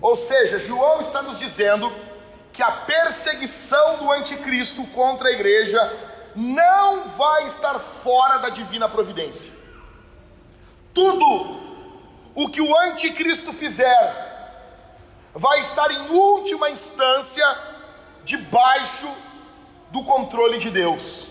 [0.00, 1.92] Ou seja, João está nos dizendo
[2.52, 9.50] que a perseguição do anticristo contra a igreja não vai estar fora da divina providência.
[10.94, 11.60] Tudo
[12.34, 14.28] o que o anticristo fizer
[15.34, 17.46] vai estar em última instância
[18.24, 19.08] debaixo
[19.90, 21.28] do controle de Deus.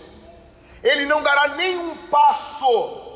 [0.82, 3.06] Ele não dará nenhum passo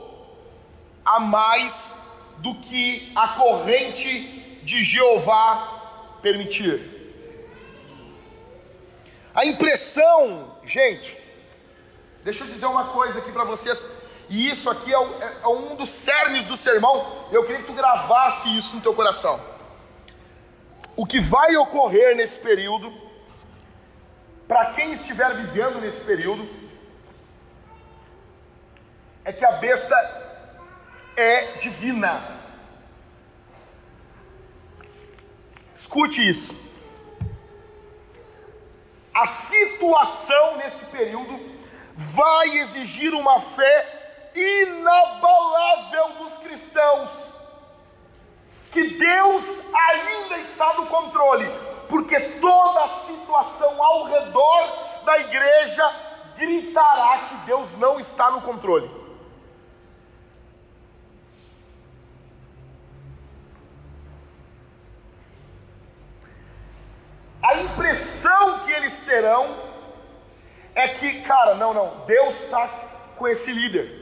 [1.04, 1.98] a mais
[2.38, 6.90] do que a corrente de Jeová permitir.
[9.34, 11.21] A impressão, gente,
[12.24, 13.90] deixa eu dizer uma coisa aqui para vocês,
[14.28, 17.74] e isso aqui é, é, é, um dos cernes do sermão, eu queria que tu
[17.74, 19.40] gravasse isso no teu coração.
[20.96, 22.92] O que vai ocorrer nesse período,
[24.46, 26.48] para quem estiver vivendo nesse período,
[29.24, 29.94] é que a besta
[31.16, 32.40] é divina.
[35.74, 36.56] Escute isso.
[39.12, 41.52] A situação nesse período
[41.96, 47.36] vai exigir uma fé inabalável dos cristãos,
[48.70, 51.50] que Deus ainda está no controle,
[51.88, 55.92] porque toda a situação ao redor da igreja
[56.36, 59.02] gritará que Deus não está no controle.
[67.42, 69.56] a impressão que eles terão
[70.74, 72.68] é que, cara, não, não, Deus está
[73.16, 74.00] com esse líder.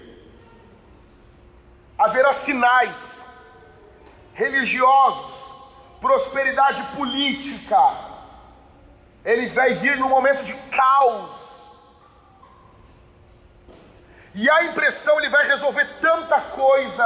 [1.98, 3.28] Haverá sinais
[4.32, 5.54] religiosos,
[6.00, 7.82] prosperidade política.
[9.24, 11.32] Ele vai vir num momento de caos.
[14.34, 17.04] E a impressão ele vai resolver tanta coisa,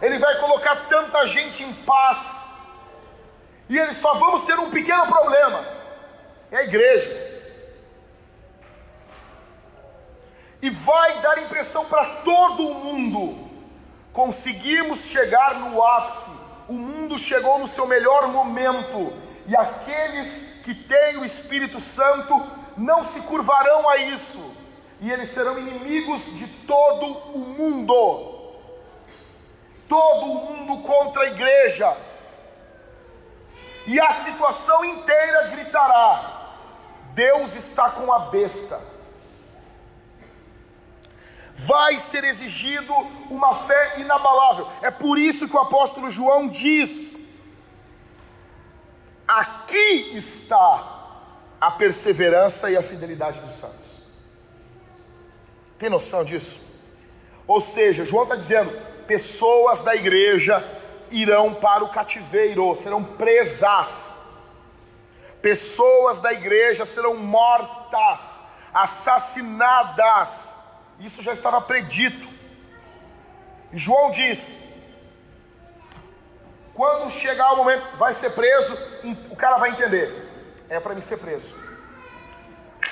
[0.00, 2.48] ele vai colocar tanta gente em paz
[3.68, 5.66] e eles só vamos ter um pequeno problema:
[6.50, 7.37] é a igreja.
[10.60, 13.48] E vai dar impressão para todo mundo.
[14.12, 16.30] Conseguimos chegar no ápice.
[16.68, 19.12] O mundo chegou no seu melhor momento.
[19.46, 24.52] E aqueles que têm o Espírito Santo não se curvarão a isso.
[25.00, 28.54] E eles serão inimigos de todo o mundo.
[29.88, 31.96] Todo o mundo contra a igreja
[33.88, 36.50] e a situação inteira gritará:
[37.14, 38.78] Deus está com a besta.
[41.58, 42.94] Vai ser exigido
[43.28, 44.68] uma fé inabalável.
[44.80, 47.18] É por isso que o apóstolo João diz:
[49.26, 50.70] aqui está
[51.60, 53.86] a perseverança e a fidelidade dos santos.
[55.76, 56.60] Tem noção disso?
[57.44, 58.70] Ou seja, João está dizendo:
[59.08, 60.64] pessoas da igreja
[61.10, 64.20] irão para o cativeiro, serão presas.
[65.42, 70.57] Pessoas da igreja serão mortas, assassinadas.
[71.00, 72.28] Isso já estava predito.
[73.72, 74.64] E João diz:
[76.74, 78.76] quando chegar o momento, vai ser preso,
[79.30, 80.26] o cara vai entender.
[80.68, 81.54] É para mim ser preso.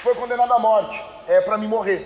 [0.03, 2.03] Foi condenado à morte, é para mim morrer.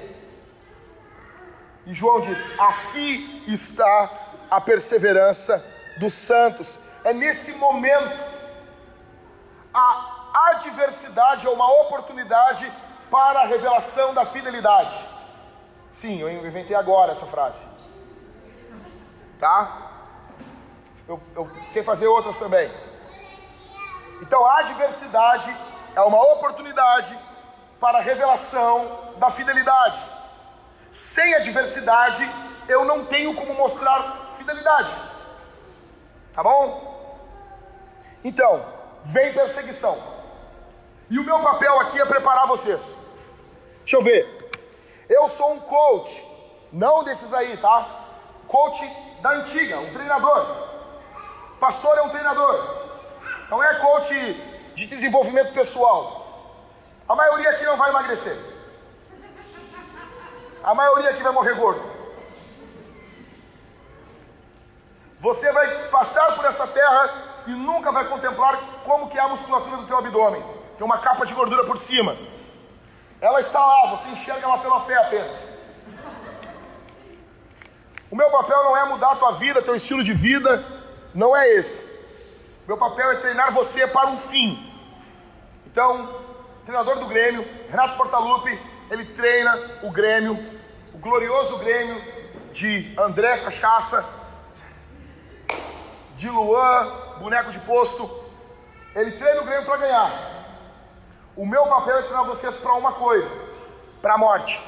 [1.87, 4.11] E João diz: aqui está
[4.51, 5.65] a perseverança
[5.99, 6.81] dos santos.
[7.05, 8.31] É nesse momento
[9.73, 12.71] a adversidade é uma oportunidade
[13.11, 14.95] para a revelação da fidelidade.
[15.93, 17.65] Sim, eu inventei agora essa frase.
[19.39, 19.91] Tá?
[21.09, 22.71] Eu, eu sei fazer outras também.
[24.23, 25.57] Então a adversidade
[25.95, 27.19] é uma oportunidade
[27.81, 29.99] para a revelação da fidelidade.
[30.91, 32.31] Sem adversidade,
[32.69, 34.95] eu não tenho como mostrar fidelidade.
[36.33, 36.91] Tá bom?
[38.23, 38.65] Então,
[39.05, 39.99] vem perseguição.
[41.09, 43.01] E o meu papel aqui é preparar vocês.
[43.81, 44.40] Deixa eu ver.
[45.11, 46.25] Eu sou um coach,
[46.73, 47.79] não desses aí, tá?
[48.47, 48.81] Coach
[49.21, 50.69] da antiga, um treinador.
[51.59, 52.55] Pastor é um treinador.
[53.51, 54.15] Não é coach
[54.77, 56.05] de desenvolvimento pessoal.
[57.09, 58.39] A maioria aqui não vai emagrecer.
[60.63, 61.83] A maioria aqui vai morrer gordo.
[65.19, 69.79] Você vai passar por essa terra e nunca vai contemplar como que é a musculatura
[69.79, 70.43] do teu abdômen.
[70.79, 72.17] Tem uma capa de gordura por cima.
[73.21, 75.49] Ela está lá, você enxerga ela pela fé apenas.
[78.11, 80.65] O meu papel não é mudar a tua vida, teu estilo de vida,
[81.15, 81.89] não é esse.
[82.67, 84.67] Meu papel é treinar você para um fim.
[85.67, 86.21] Então,
[86.65, 88.59] treinador do Grêmio, Renato Portaluppi,
[88.91, 90.61] ele treina o Grêmio,
[90.95, 92.03] o glorioso Grêmio
[92.53, 94.05] de André Cachaça,
[96.17, 98.11] de Luan, boneco de posto.
[98.95, 100.30] Ele treina o Grêmio para ganhar.
[101.43, 103.31] O meu papel é treinar vocês para uma coisa:
[104.03, 104.63] para a morte.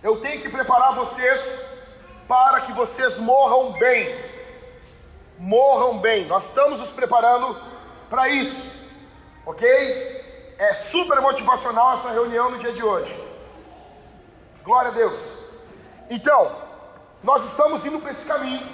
[0.00, 1.40] Eu tenho que preparar vocês
[2.28, 4.04] para que vocês morram bem.
[5.36, 6.24] Morram bem.
[6.26, 7.60] Nós estamos nos preparando
[8.08, 8.64] para isso,
[9.44, 9.66] ok?
[10.56, 13.12] É super motivacional essa reunião no dia de hoje.
[14.62, 15.20] Glória a Deus.
[16.08, 16.58] Então,
[17.24, 18.64] nós estamos indo para esse caminho.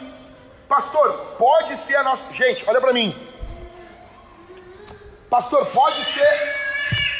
[0.68, 2.30] Pastor, pode ser a nossa.
[2.34, 3.10] Gente, olha para mim.
[5.30, 6.67] Pastor, pode ser.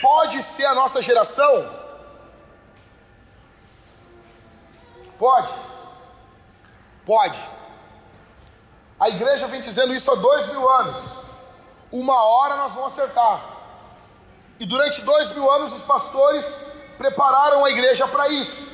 [0.00, 1.78] Pode ser a nossa geração?
[5.18, 5.52] Pode.
[7.04, 7.38] Pode.
[9.00, 11.02] A igreja vem dizendo isso há dois mil anos.
[11.90, 13.44] Uma hora nós vamos acertar.
[14.61, 18.66] E durante dois mil anos os pastores prepararam a igreja para isso.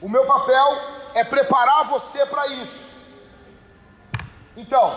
[0.00, 0.66] O meu papel
[1.14, 2.84] é preparar você para isso.
[4.56, 4.92] Então,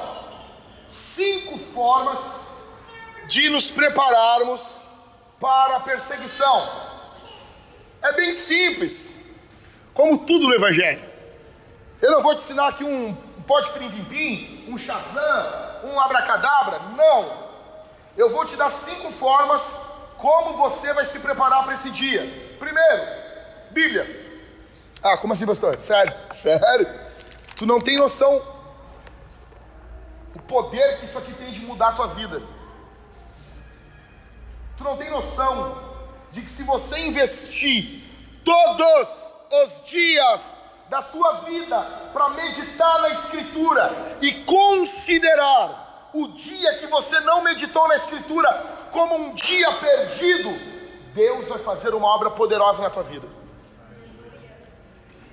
[0.91, 2.19] cinco formas
[3.28, 4.82] de nos prepararmos
[5.39, 6.69] para a perseguição.
[8.02, 9.19] É bem simples,
[9.93, 11.04] como tudo no Evangelho.
[12.02, 13.15] Eu não vou te ensinar aqui um
[13.48, 16.80] pote pirim-pim-pim, um shazam, um abracadabra.
[16.95, 17.45] Não.
[18.17, 19.82] Eu vou te dar cinco formas
[20.17, 22.56] como você vai se preparar para esse dia.
[22.60, 23.04] Primeiro,
[23.71, 24.26] Bíblia.
[25.02, 25.78] Ah, como assim, pastor?
[25.82, 26.13] Sério?
[26.32, 26.88] Sério?
[27.56, 28.41] Tu não tem noção
[30.36, 32.41] o poder que isso aqui tem de mudar a tua vida.
[34.77, 35.77] Tu não tem noção
[36.31, 38.03] de que se você investir
[38.43, 40.59] todos os dias
[40.89, 41.81] da tua vida
[42.13, 48.49] para meditar na Escritura e considerar o dia que você não meditou na Escritura
[48.91, 50.49] como um dia perdido,
[51.13, 53.27] Deus vai fazer uma obra poderosa na tua vida.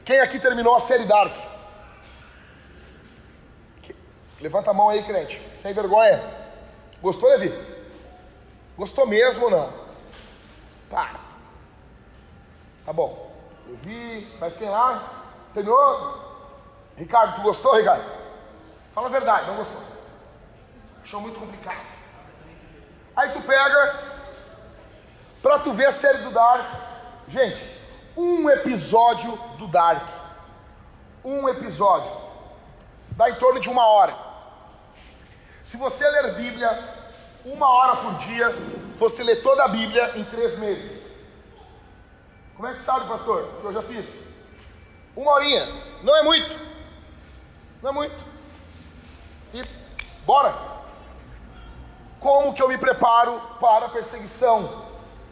[0.04, 1.34] Quem aqui terminou a série Dark?
[4.40, 6.20] Levanta a mão aí, crente, sem vergonha.
[7.00, 7.71] Gostou, Levi?
[8.82, 9.72] Gostou mesmo ou não?
[10.90, 11.20] Para.
[12.84, 13.32] Tá bom.
[13.68, 15.22] Levi, mas quem lá?
[15.54, 16.50] Terminou?
[16.96, 18.04] Ricardo, tu gostou, Ricardo?
[18.92, 19.80] Fala a verdade, não gostou.
[21.00, 21.78] Achou muito complicado.
[23.14, 24.02] Aí tu pega,
[25.40, 26.66] pra tu ver a série do Dark.
[27.28, 27.64] Gente,
[28.16, 30.08] um episódio do Dark.
[31.24, 32.10] Um episódio.
[33.12, 34.16] Dá em torno de uma hora.
[35.62, 37.01] Se você ler Bíblia
[37.44, 38.54] uma hora por dia,
[38.96, 41.10] você lê toda a Bíblia em três meses.
[42.54, 43.48] Como é que sabe, pastor?
[43.60, 44.22] Que eu já fiz.
[45.16, 45.66] Uma horinha.
[46.02, 46.54] Não é muito.
[47.82, 48.24] Não é muito.
[49.52, 49.64] E
[50.24, 50.54] bora.
[52.20, 54.84] Como que eu me preparo para a perseguição?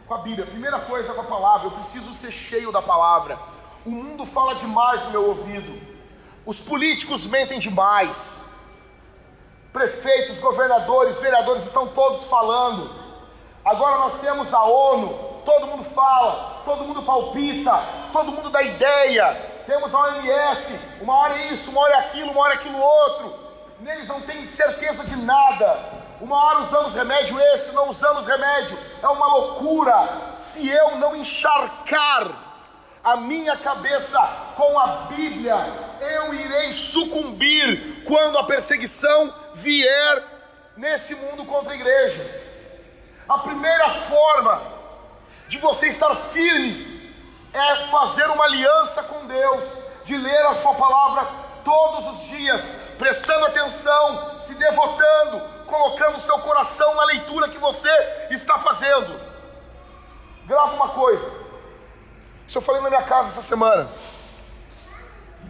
[0.07, 0.45] Com a Bíblia.
[0.45, 1.67] Primeira coisa com a palavra.
[1.67, 3.39] Eu preciso ser cheio da palavra.
[3.85, 5.81] O mundo fala demais no meu ouvido.
[6.45, 8.45] Os políticos mentem demais.
[9.71, 12.93] Prefeitos, governadores, vereadores estão todos falando.
[13.63, 17.71] Agora nós temos a ONU, todo mundo fala, todo mundo palpita,
[18.11, 22.55] todo mundo dá ideia, temos a OMS, uma hora isso, uma hora aquilo, uma hora
[22.55, 23.33] aquilo outro.
[23.79, 26.01] Neles não tem certeza de nada.
[26.19, 28.77] Uma hora usamos remédio esse, não usamos remédio.
[29.01, 30.33] É uma loucura.
[30.35, 32.27] Se eu não encharcar
[33.03, 34.19] a minha cabeça
[34.55, 35.55] com a Bíblia,
[35.99, 40.23] eu irei sucumbir quando a perseguição vier
[40.75, 42.23] nesse mundo contra a igreja.
[43.27, 44.61] A primeira forma
[45.47, 47.13] de você estar firme
[47.53, 49.65] é fazer uma aliança com Deus,
[50.05, 51.27] de ler a Sua palavra
[51.63, 57.89] todos os dias, prestando atenção, se devotando, colocando seu coração na leitura que você
[58.29, 59.19] está fazendo.
[60.45, 61.29] Grava uma coisa,
[62.47, 63.89] isso eu falei na minha casa essa semana.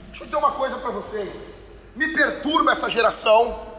[0.10, 1.56] Deixa eu dizer uma coisa para vocês.
[1.96, 3.71] Me perturba essa geração.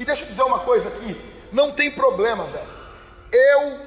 [0.00, 1.14] E deixa eu dizer uma coisa aqui.
[1.52, 2.70] Não tem problema, velho.
[3.30, 3.80] Eu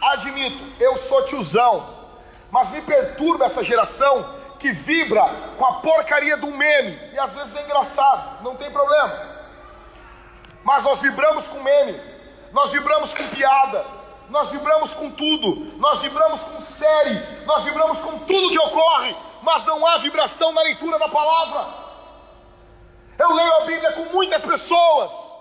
[0.00, 2.08] admito, eu sou tiozão,
[2.50, 5.22] mas me perturba essa geração que vibra
[5.58, 9.14] com a porcaria do meme, e às vezes é engraçado, não tem problema.
[10.64, 12.00] Mas nós vibramos com meme,
[12.50, 13.84] nós vibramos com piada,
[14.30, 19.66] nós vibramos com tudo, nós vibramos com série, nós vibramos com tudo que ocorre, mas
[19.66, 21.66] não há vibração na leitura da palavra.
[23.18, 25.36] Eu leio a Bíblia com muitas pessoas,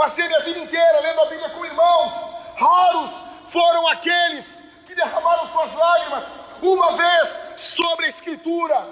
[0.00, 2.12] passei minha vida inteira lendo a Bíblia com irmãos,
[2.56, 3.10] raros
[3.48, 6.24] foram aqueles que derramaram suas lágrimas
[6.62, 8.82] uma vez sobre a Escritura.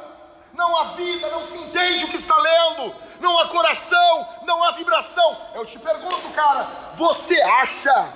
[0.53, 4.73] Não há vida, não se entende o que está lendo, não há coração, não há
[4.73, 5.35] vibração.
[5.55, 8.13] Eu te pergunto, cara, você acha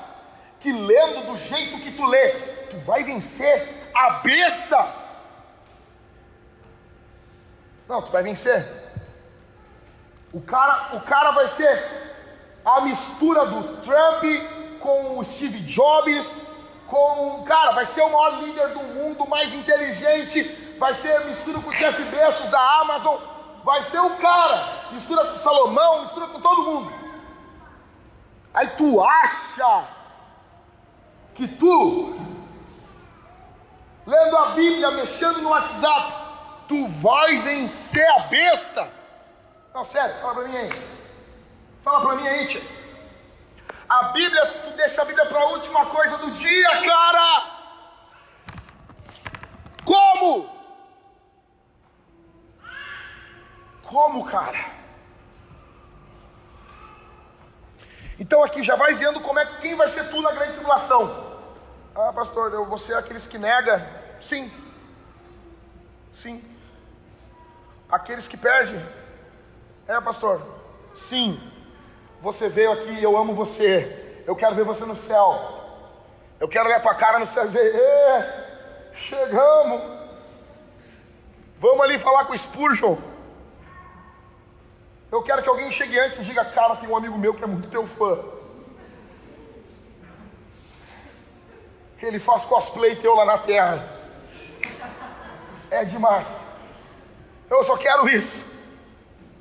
[0.61, 2.29] que lendo do jeito que tu lê,
[2.69, 4.95] tu vai vencer a besta?
[7.89, 8.69] Não, tu vai vencer.
[10.31, 12.12] O cara, o cara vai ser
[12.65, 14.25] a mistura do Trump
[14.81, 16.47] com o Steve Jobs,
[16.89, 17.45] com.
[17.47, 21.75] Cara, vai ser o maior líder do mundo, mais inteligente, vai ser mistura com o
[21.75, 23.17] Jeff Bezos da Amazon,
[23.65, 26.93] vai ser o cara, mistura com Salomão, mistura com todo mundo.
[28.55, 29.85] Aí tu acha
[31.35, 32.15] que tu,
[34.07, 36.23] lendo a Bíblia, mexendo no WhatsApp,
[36.69, 38.89] tu vai vencer a besta?
[39.75, 41.02] Não, sério, fala pra mim aí.
[41.83, 42.63] Fala pra mim aí, tia.
[43.89, 47.53] A Bíblia, tu deixa a Bíblia para a última coisa do dia, cara.
[49.85, 50.51] Como?
[53.83, 54.65] Como, cara?
[58.19, 61.33] Então aqui já vai vendo como é quem vai ser tu na grande tribulação.
[61.95, 63.87] Ah, pastor, eu vou ser aqueles que nega.
[64.23, 64.51] Sim.
[66.15, 66.43] Sim.
[67.91, 68.83] Aqueles que perdem.
[69.87, 70.41] É, pastor.
[70.95, 71.52] Sim.
[72.23, 74.23] Você veio aqui, eu amo você.
[74.25, 75.27] Eu quero ver você no céu.
[76.39, 77.75] Eu quero olhar tua cara no céu e dizer:
[78.95, 79.83] chegamos.
[81.59, 82.97] Vamos ali falar com o Spurgeon.
[85.11, 87.47] Eu quero que alguém chegue antes e diga: Cara, tem um amigo meu que é
[87.47, 88.17] muito teu fã.
[92.01, 93.85] Ele faz cosplay teu lá na terra.
[95.73, 96.41] É demais.
[97.51, 98.52] Eu só quero isso.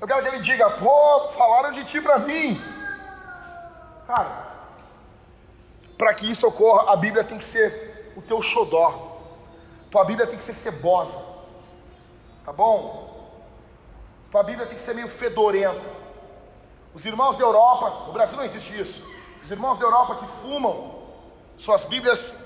[0.01, 2.59] Eu quero que ele diga: Pô, falaram de ti para mim.
[4.07, 4.47] Cara,
[5.95, 9.19] para que isso ocorra, a Bíblia tem que ser o teu xodó.
[9.91, 11.15] Tua Bíblia tem que ser cebosa.
[12.43, 13.11] Tá bom?
[14.31, 16.01] Tua Bíblia tem que ser meio fedorenta.
[16.95, 19.05] Os irmãos da Europa, no Brasil não existe isso.
[19.43, 20.95] Os irmãos da Europa que fumam,
[21.57, 22.43] suas Bíblias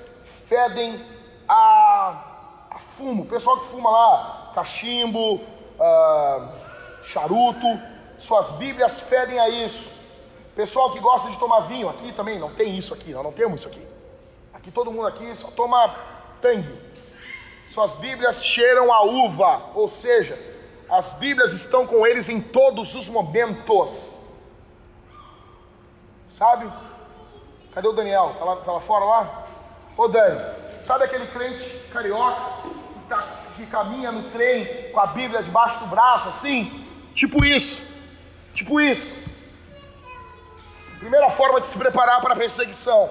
[0.48, 1.04] fedem
[1.48, 2.22] a,
[2.70, 3.24] a fumo.
[3.24, 6.66] O pessoal que fuma lá, cachimbo, uh,
[7.08, 7.80] charuto,
[8.18, 9.90] suas Bíblias fedem a isso.
[10.56, 13.60] Pessoal que gosta de tomar vinho, aqui também não tem isso aqui, nós não temos
[13.60, 13.86] isso aqui.
[14.54, 15.94] Aqui todo mundo aqui só toma
[16.42, 16.80] tangue.
[17.72, 20.40] Suas Bíblias cheiram a uva, ou seja,
[20.90, 24.16] as Bíblias estão com eles em todos os momentos.
[26.38, 26.72] Sabe?
[27.74, 28.34] Cadê o Daniel?
[28.40, 29.44] Tá lá, tá lá fora lá?
[29.98, 30.40] Ô Dani,
[30.84, 33.28] sabe aquele crente carioca que, tá,
[33.58, 36.85] que caminha no trem com a Bíblia debaixo do braço, assim?
[37.16, 37.82] Tipo isso.
[38.54, 39.16] Tipo isso.
[41.00, 43.10] Primeira forma de se preparar para a perseguição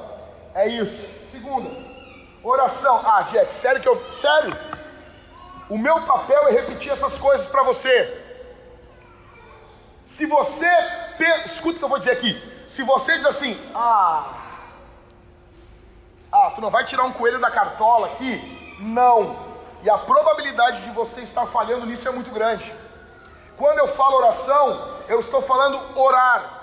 [0.55, 1.09] é isso.
[1.30, 1.70] Segunda,
[2.42, 3.00] oração.
[3.05, 3.96] Ah, Jack, sério que eu.
[4.20, 4.57] Sério?
[5.68, 8.22] O meu papel é repetir essas coisas para você.
[10.05, 10.68] Se você.
[11.46, 12.40] Escuta o que eu vou dizer aqui.
[12.68, 14.40] Se você diz assim, ah.
[16.32, 18.76] Ah, tu não vai tirar um coelho da cartola aqui?
[18.80, 19.36] Não.
[19.82, 22.84] E a probabilidade de você estar falhando nisso é muito grande.
[23.57, 26.62] Quando eu falo oração, eu estou falando orar.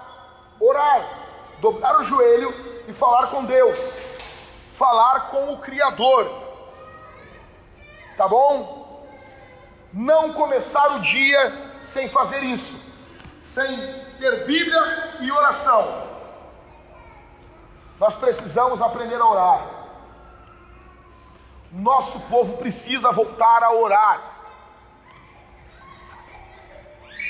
[0.60, 1.08] Orar,
[1.60, 2.54] dobrar o joelho
[2.88, 3.80] e falar com Deus,
[4.78, 6.30] falar com o Criador,
[8.16, 9.08] tá bom?
[9.92, 11.52] Não começar o dia
[11.84, 12.80] sem fazer isso,
[13.42, 13.76] sem
[14.20, 16.04] ter Bíblia e oração.
[18.00, 19.62] Nós precisamos aprender a orar.
[21.72, 24.31] Nosso povo precisa voltar a orar.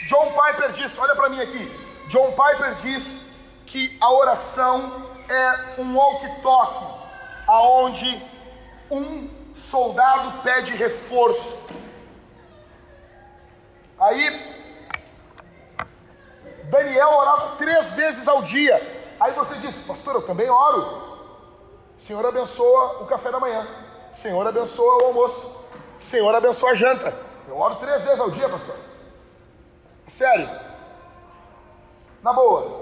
[0.08, 1.72] John Piper disse: olha para mim aqui.
[2.08, 3.26] John Piper diz
[3.66, 7.08] que a oração é um walkie-talkie,
[7.48, 8.22] aonde
[8.90, 11.58] um soldado pede reforço.
[13.98, 14.52] Aí
[16.66, 19.00] Daniel orava três vezes ao dia.
[19.20, 21.12] Aí você diz, pastor, eu também oro.
[21.98, 23.68] Senhor abençoa o café da manhã.
[24.12, 25.56] Senhor abençoa o almoço.
[26.00, 27.16] Senhor abençoa a janta.
[27.48, 28.76] Eu oro três vezes ao dia, pastor.
[30.08, 30.50] Sério.
[32.22, 32.82] Na boa.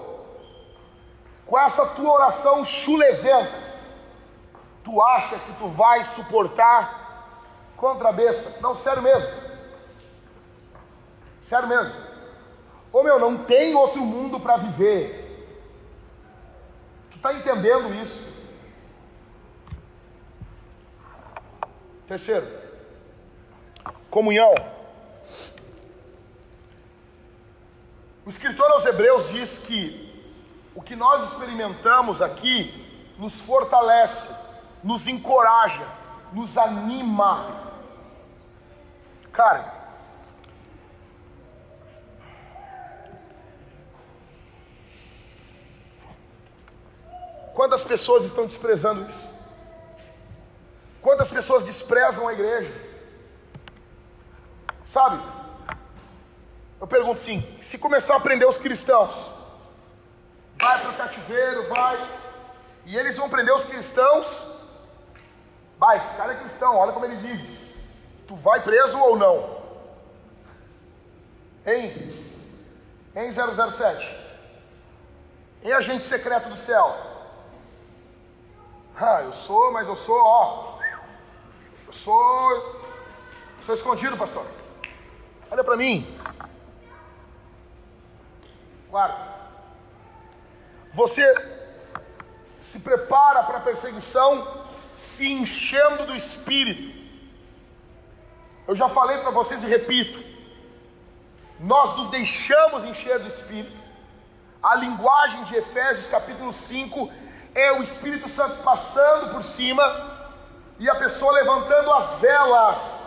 [1.46, 3.70] Com essa tua oração chulezenta,
[4.90, 8.60] Tu acha que tu vai suportar contra a besta?
[8.60, 9.30] Não, sério mesmo.
[11.40, 11.94] Sério mesmo.
[12.92, 15.48] Ô meu, não tem outro mundo para viver.
[17.12, 18.28] Tu está entendendo isso?
[22.08, 22.48] Terceiro,
[24.10, 24.56] comunhão.
[28.30, 30.08] O escritor aos Hebreus diz que
[30.76, 32.72] o que nós experimentamos aqui
[33.18, 34.32] nos fortalece,
[34.84, 35.88] nos encoraja,
[36.32, 37.74] nos anima.
[39.32, 39.74] Cara,
[47.56, 49.28] quantas pessoas estão desprezando isso?
[51.02, 52.72] Quantas pessoas desprezam a igreja?
[54.86, 55.39] Sabe?
[56.80, 59.14] Eu pergunto assim: se começar a prender os cristãos,
[60.60, 62.10] vai para o cativeiro, vai,
[62.86, 64.44] e eles vão prender os cristãos.
[65.78, 67.58] Vai, esse cara é cristão, olha como ele vive.
[68.28, 69.60] Tu vai preso ou não?
[71.66, 72.28] Hein?
[73.16, 74.20] Hein, 007?
[75.64, 76.96] Em agente secreto do céu?
[79.00, 80.78] Ah, eu sou, mas eu sou, ó.
[81.88, 82.82] Eu sou.
[83.66, 84.46] Sou escondido, pastor.
[85.50, 86.19] Olha para mim.
[88.90, 89.40] Quarto.
[90.94, 91.24] Você
[92.60, 94.66] se prepara para a perseguição
[94.98, 96.98] se enchendo do Espírito.
[98.68, 100.20] Eu já falei para vocês e repito:
[101.60, 103.78] nós nos deixamos encher do Espírito.
[104.62, 107.12] A linguagem de Efésios capítulo 5
[107.54, 109.84] é o Espírito Santo passando por cima
[110.80, 113.04] e a pessoa levantando as velas,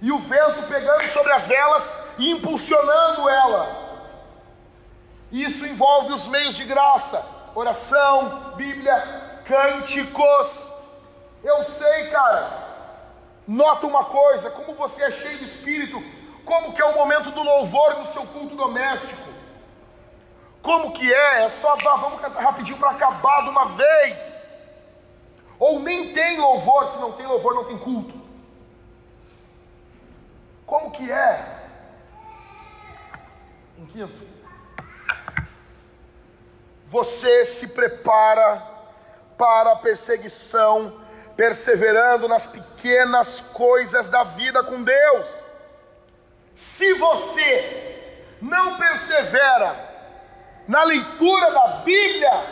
[0.00, 3.89] e o vento pegando sobre as velas e impulsionando ela.
[5.30, 10.72] Isso envolve os meios de graça oração, Bíblia, cânticos.
[11.42, 12.68] Eu sei, cara.
[13.46, 16.00] Nota uma coisa, como você é cheio de espírito,
[16.44, 19.28] como que é o momento do louvor no seu culto doméstico.
[20.62, 21.44] Como que é?
[21.44, 24.46] É só vamos cantar rapidinho para acabar de uma vez.
[25.58, 28.20] Ou nem tem louvor, se não tem louvor, não tem culto.
[30.66, 31.58] Como que é?
[33.78, 34.29] Em quinto,
[36.90, 38.60] você se prepara
[39.38, 41.00] para a perseguição,
[41.36, 45.28] perseverando nas pequenas coisas da vida com Deus.
[46.56, 49.88] Se você não persevera
[50.66, 52.44] na leitura da Bíblia,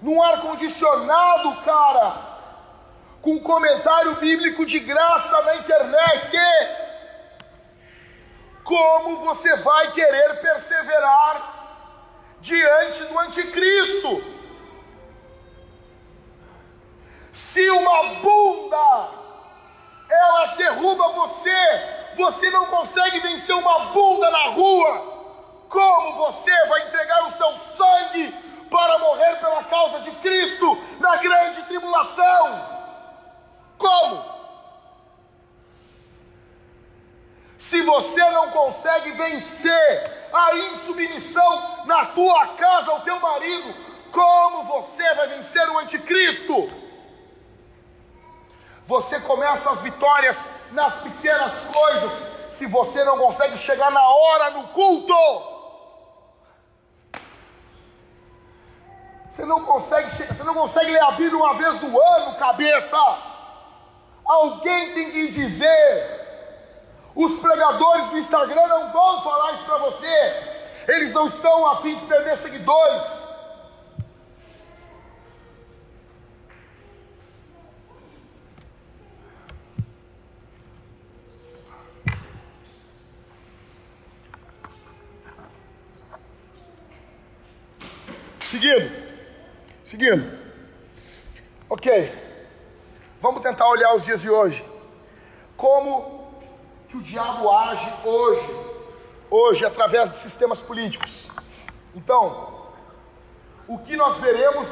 [0.00, 2.30] num ar-condicionado, cara,
[3.20, 6.38] com comentário bíblico de graça na internet,
[8.64, 11.59] como você vai querer perseverar
[12.40, 14.24] diante do anticristo.
[17.32, 19.08] Se uma bunda
[20.08, 25.20] ela derruba você, você não consegue vencer uma bunda na rua.
[25.68, 28.32] Como você vai entregar o seu sangue
[28.68, 32.66] para morrer pela causa de Cristo na grande tribulação?
[33.78, 34.39] Como?
[37.60, 43.74] Se você não consegue vencer a insubmissão na tua casa ao teu marido,
[44.10, 46.72] como você vai vencer o anticristo?
[48.86, 52.12] Você começa as vitórias nas pequenas coisas,
[52.48, 55.14] se você não consegue chegar na hora no culto.
[59.30, 62.96] Você não consegue, você não consegue ler a Bíblia uma vez do ano, cabeça.
[64.24, 66.19] Alguém tem que dizer
[67.14, 70.60] os pregadores do Instagram não vão falar isso para você.
[70.88, 73.26] Eles não estão a fim de perder seguidores.
[88.50, 89.16] Seguindo.
[89.84, 90.38] Seguindo.
[91.68, 92.12] Ok.
[93.20, 94.64] Vamos tentar olhar os dias de hoje.
[95.56, 96.19] Como
[96.90, 98.56] que o diabo age hoje,
[99.30, 101.28] hoje através de sistemas políticos.
[101.94, 102.64] Então,
[103.68, 104.68] o que nós veremos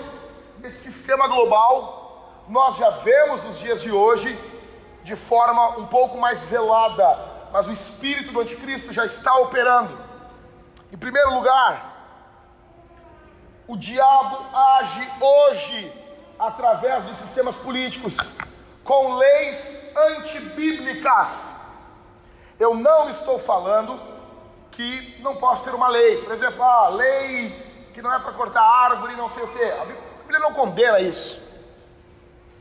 [0.58, 4.36] nesse sistema global, nós já vemos nos dias de hoje
[5.04, 7.18] de forma um pouco mais velada,
[7.52, 9.96] mas o espírito do anticristo já está operando.
[10.92, 11.94] Em primeiro lugar,
[13.68, 15.92] o diabo age hoje
[16.36, 18.16] através dos sistemas políticos
[18.82, 21.57] com leis antibíblicas.
[22.58, 24.00] Eu não estou falando
[24.72, 26.22] que não possa ser uma lei.
[26.22, 27.50] Por exemplo, a lei
[27.94, 29.74] que não é para cortar árvore, não sei o quê.
[29.80, 31.40] A Bíblia não condena isso.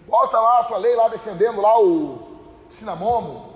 [0.07, 2.27] Bota lá a tua lei lá defendendo lá o
[2.71, 3.53] cinamomo,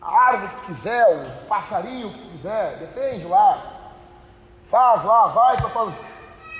[0.00, 1.06] a árvore que tu quiser,
[1.42, 3.92] o passarinho que tu quiser, defende lá.
[4.70, 6.04] Faz lá, vai para faz,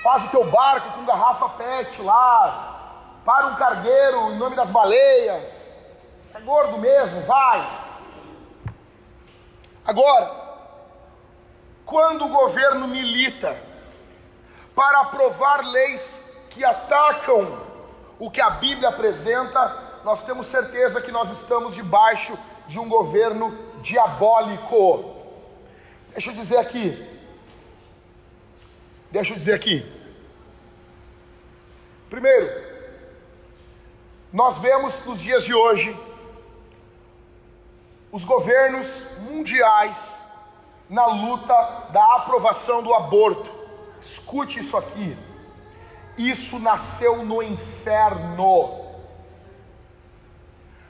[0.03, 5.75] faz o teu barco com garrafa PET lá, para um cargueiro em nome das baleias.
[6.33, 7.82] É gordo mesmo, vai.
[9.85, 10.43] Agora,
[11.85, 13.57] quando o governo milita
[14.73, 17.59] para aprovar leis que atacam
[18.17, 23.57] o que a Bíblia apresenta, nós temos certeza que nós estamos debaixo de um governo
[23.81, 25.13] diabólico.
[26.11, 27.09] Deixa eu dizer aqui.
[29.11, 29.85] Deixa eu dizer aqui.
[32.09, 32.73] Primeiro,
[34.31, 35.95] nós vemos nos dias de hoje
[38.13, 40.23] os governos mundiais
[40.87, 41.55] na luta
[41.91, 43.51] da aprovação do aborto.
[43.99, 45.17] Escute isso aqui.
[46.15, 48.85] Isso nasceu no inferno.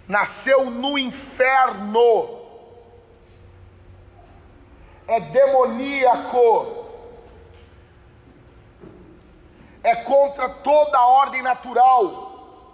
[0.05, 2.41] Nasceu no inferno.
[5.07, 6.83] É demoníaco.
[9.81, 12.73] É contra toda a ordem natural.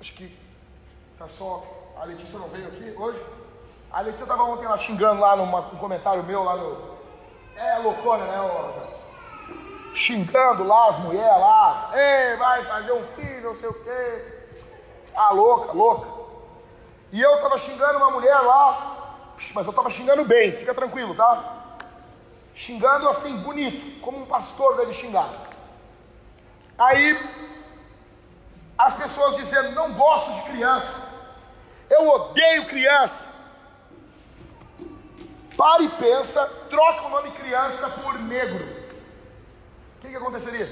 [0.00, 0.34] Acho que
[1.18, 1.75] tá só.
[1.96, 3.24] A Letícia não veio aqui hoje?
[3.90, 6.96] A Letícia estava ontem lá xingando lá num comentário meu lá no.
[7.56, 8.40] É loucona, né?
[8.40, 11.90] Ó, xingando lá as mulheres lá.
[11.94, 14.48] Ei, vai fazer um filho, não sei o quê.
[15.14, 16.06] Ah, louca, louca.
[17.10, 21.78] E eu estava xingando uma mulher lá, mas eu estava xingando bem, fica tranquilo, tá?
[22.54, 25.28] Xingando assim, bonito, como um pastor deve xingar.
[26.76, 27.18] Aí,
[28.76, 31.05] as pessoas dizendo: não gosto de criança,
[31.90, 33.30] eu odeio criança.
[35.56, 38.64] Para e pensa, troca o nome criança por negro.
[39.96, 40.70] O que, que aconteceria?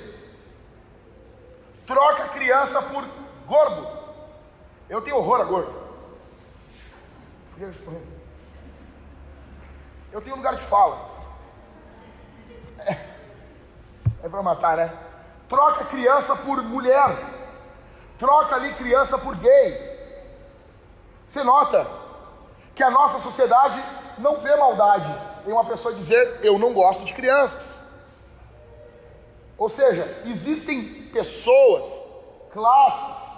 [1.86, 3.04] Troca criança por
[3.46, 3.88] gordo.
[4.88, 5.72] Eu tenho horror a gordo.
[7.50, 8.14] Por que estão rindo?
[10.12, 11.10] Eu tenho um lugar de fala.
[12.78, 12.92] É,
[14.24, 14.92] é para matar, né?
[15.48, 17.16] Troca criança por mulher.
[18.18, 19.93] Troca ali criança por gay.
[21.34, 21.84] Você nota
[22.76, 23.82] que a nossa sociedade
[24.18, 25.12] não vê maldade
[25.44, 27.82] em uma pessoa dizer eu não gosto de crianças.
[29.58, 32.06] Ou seja, existem pessoas,
[32.52, 33.36] classes,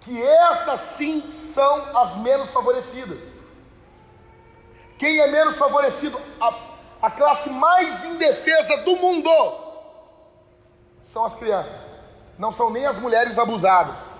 [0.00, 3.20] que essas sim são as menos favorecidas.
[4.98, 6.58] Quem é menos favorecido, a,
[7.02, 9.30] a classe mais indefesa do mundo,
[11.04, 11.94] são as crianças,
[12.36, 14.15] não são nem as mulheres abusadas,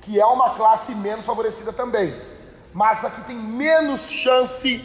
[0.00, 2.30] que é uma classe menos favorecida também
[2.72, 4.84] mas a que tem menos chance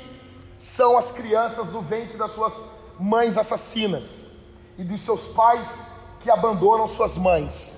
[0.58, 2.54] são as crianças do ventre das suas
[3.00, 4.32] mães assassinas
[4.78, 5.70] e dos seus pais
[6.22, 7.78] que abandonam suas mães.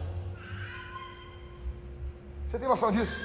[2.48, 3.20] Você tem noção disso?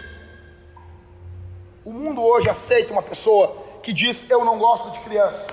[1.84, 5.46] O mundo hoje aceita uma pessoa que diz eu não gosto de criança.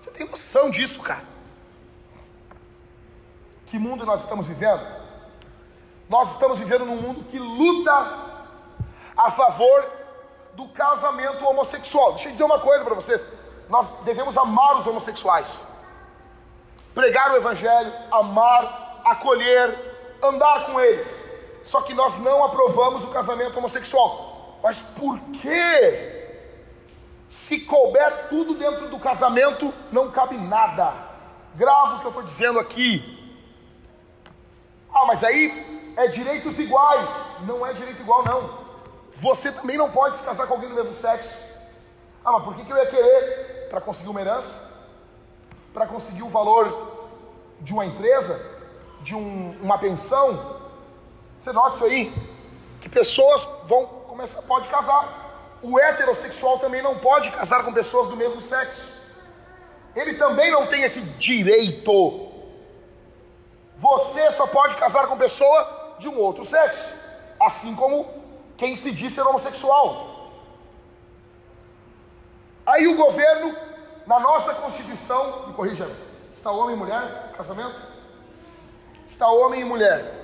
[0.00, 1.24] Você tem noção disso, cara?
[3.66, 4.97] Que mundo nós estamos vivendo?
[6.08, 7.92] Nós estamos vivendo num mundo que luta
[9.16, 9.86] a favor
[10.54, 12.12] do casamento homossexual.
[12.12, 13.26] Deixa eu dizer uma coisa para vocês:
[13.68, 15.66] nós devemos amar os homossexuais,
[16.94, 21.28] pregar o Evangelho, amar, acolher, andar com eles.
[21.64, 24.58] Só que nós não aprovamos o casamento homossexual.
[24.62, 26.16] Mas por quê?
[27.28, 30.94] Se couber tudo dentro do casamento, não cabe nada.
[31.54, 33.14] Grava o que eu estou dizendo aqui.
[34.90, 37.10] Ah, mas aí é direitos iguais.
[37.40, 38.50] Não é direito igual, não.
[39.16, 41.36] Você também não pode se casar com alguém do mesmo sexo.
[42.24, 43.68] Ah, mas por que, que eu ia querer?
[43.68, 44.70] Para conseguir uma herança?
[45.74, 47.08] Para conseguir o valor
[47.60, 48.40] de uma empresa?
[49.02, 50.60] De um, uma pensão?
[51.40, 52.14] Você nota isso aí?
[52.80, 55.58] Que pessoas vão começar, pode casar.
[55.60, 58.86] O heterossexual também não pode casar com pessoas do mesmo sexo.
[59.96, 62.28] Ele também não tem esse direito.
[63.78, 66.92] Você só pode casar com pessoa de um outro sexo.
[67.40, 68.06] Assim como
[68.56, 70.32] quem se diz ser homossexual.
[72.66, 73.56] Aí o governo,
[74.06, 75.90] na nossa Constituição, me corrija,
[76.32, 77.80] está homem e mulher, casamento?
[79.06, 80.14] Está homem e mulher.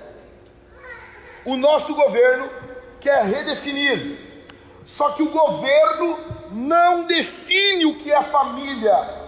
[1.47, 2.51] O nosso governo
[3.01, 4.19] quer redefinir,
[4.85, 6.19] só que o governo
[6.51, 9.23] não define o que é família.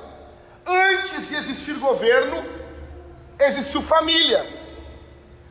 [0.66, 2.42] Antes de existir governo,
[3.38, 4.66] existiu família.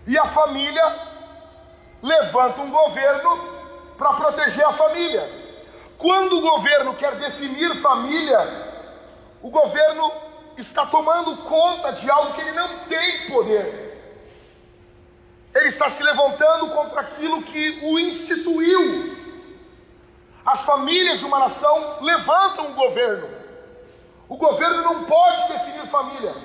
[0.07, 0.99] E a família
[2.01, 3.37] levanta um governo
[3.97, 5.27] para proteger a família.
[5.97, 8.39] Quando o governo quer definir família,
[9.41, 10.11] o governo
[10.57, 13.85] está tomando conta de algo que ele não tem poder.
[15.53, 19.15] Ele está se levantando contra aquilo que o instituiu.
[20.45, 23.27] As famílias de uma nação levantam o governo.
[24.27, 26.35] O governo não pode definir família.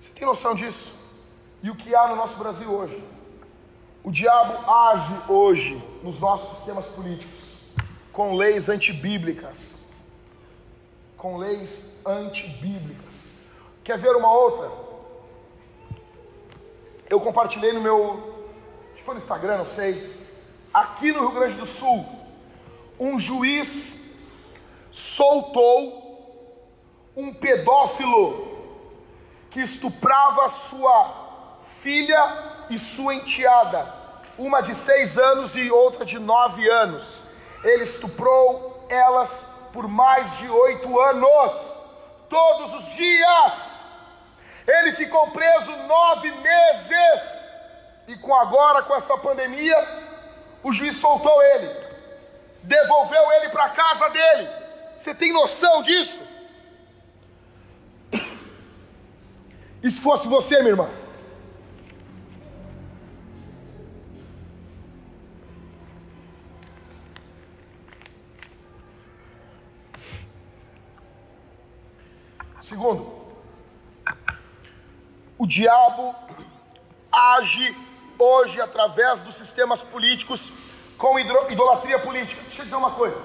[0.00, 1.03] Você tem noção disso?
[1.64, 3.02] E o que há no nosso Brasil hoje?
[4.02, 7.54] O diabo age hoje nos nossos sistemas políticos
[8.12, 9.78] com leis antibíblicas.
[11.16, 13.30] Com leis antibíblicas.
[13.82, 14.70] Quer ver uma outra?
[17.08, 18.44] Eu compartilhei no meu.
[18.92, 20.14] Acho que foi no Instagram, não sei.
[20.72, 22.04] Aqui no Rio Grande do Sul,
[23.00, 24.04] um juiz
[24.90, 26.60] soltou
[27.16, 28.52] um pedófilo
[29.50, 31.23] que estuprava sua
[31.84, 32.22] filha
[32.70, 33.86] e sua enteada,
[34.38, 37.22] uma de seis anos e outra de nove anos.
[37.62, 41.52] Ele estuprou elas por mais de oito anos,
[42.28, 43.52] todos os dias.
[44.66, 47.22] Ele ficou preso nove meses.
[48.08, 49.76] E com agora, com essa pandemia,
[50.62, 51.70] o juiz soltou ele,
[52.62, 54.48] devolveu ele para casa dele.
[54.96, 56.18] Você tem noção disso?
[59.82, 61.03] E se fosse você, minha irmã?
[72.74, 73.06] Segundo,
[75.38, 76.12] o diabo
[77.12, 77.72] age
[78.18, 80.50] hoje através dos sistemas políticos
[80.98, 82.42] com idolatria política.
[82.42, 83.16] Deixa eu dizer uma coisa.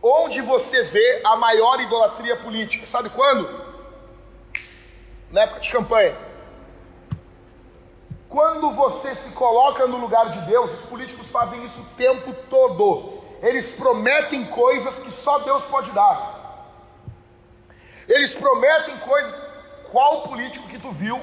[0.00, 2.86] Onde você vê a maior idolatria política?
[2.86, 3.50] Sabe quando?
[5.32, 6.16] Na época de campanha.
[8.28, 13.20] Quando você se coloca no lugar de Deus, os políticos fazem isso o tempo todo.
[13.42, 16.35] Eles prometem coisas que só Deus pode dar.
[18.08, 19.34] Eles prometem coisas.
[19.90, 21.20] Qual político que tu viu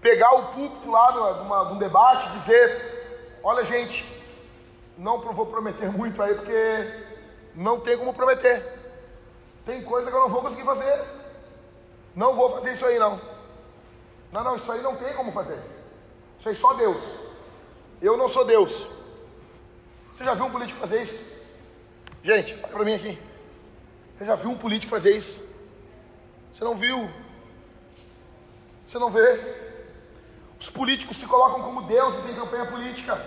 [0.00, 4.04] pegar o púlpito lá numa, num debate e dizer: Olha, gente,
[4.96, 7.04] não vou prometer muito aí porque
[7.54, 8.62] não tem como prometer.
[9.64, 11.02] Tem coisa que eu não vou conseguir fazer.
[12.14, 13.20] Não vou fazer isso aí não.
[14.30, 15.58] Não, não, isso aí não tem como fazer.
[16.38, 17.02] Isso aí só Deus.
[18.00, 18.88] Eu não sou Deus.
[20.12, 21.34] Você já viu um político fazer isso?
[22.22, 23.18] Gente, olha para mim aqui.
[24.16, 25.43] Você já viu um político fazer isso?
[26.54, 27.10] Você não viu?
[28.86, 29.74] Você não vê?
[30.60, 33.20] Os políticos se colocam como deuses em campanha política.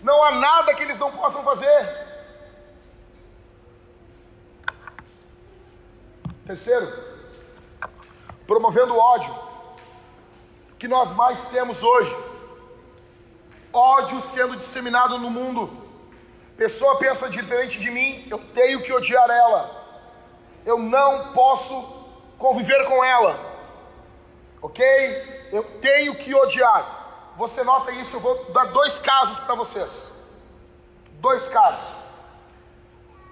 [0.00, 2.14] Não há nada que eles não possam fazer.
[6.46, 6.92] Terceiro,
[8.46, 9.34] promovendo ódio,
[10.78, 12.14] que nós mais temos hoje.
[13.72, 15.76] Ódio sendo disseminado no mundo.
[16.56, 19.84] Pessoa pensa diferente de mim, eu tenho que odiar ela.
[20.64, 21.93] Eu não posso
[22.44, 23.40] conviver com ela,
[24.60, 25.48] ok?
[25.50, 27.32] Eu tenho que odiar.
[27.38, 28.16] Você nota isso?
[28.16, 30.12] Eu vou dar dois casos para vocês.
[31.12, 31.86] Dois casos.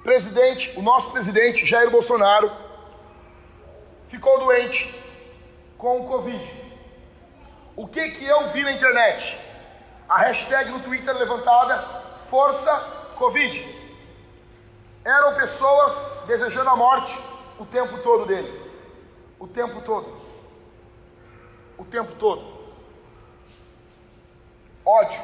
[0.02, 2.50] Presidente, o nosso presidente Jair Bolsonaro
[4.08, 4.98] ficou doente
[5.76, 6.72] com o Covid.
[7.76, 9.38] O que que eu vi na internet?
[10.08, 11.86] A hashtag no Twitter levantada,
[12.30, 12.74] Força
[13.16, 13.78] Covid.
[15.04, 17.14] Eram pessoas desejando a morte
[17.58, 18.61] o tempo todo dele.
[19.42, 20.08] O tempo todo.
[21.76, 22.44] O tempo todo.
[24.86, 25.20] Ódio.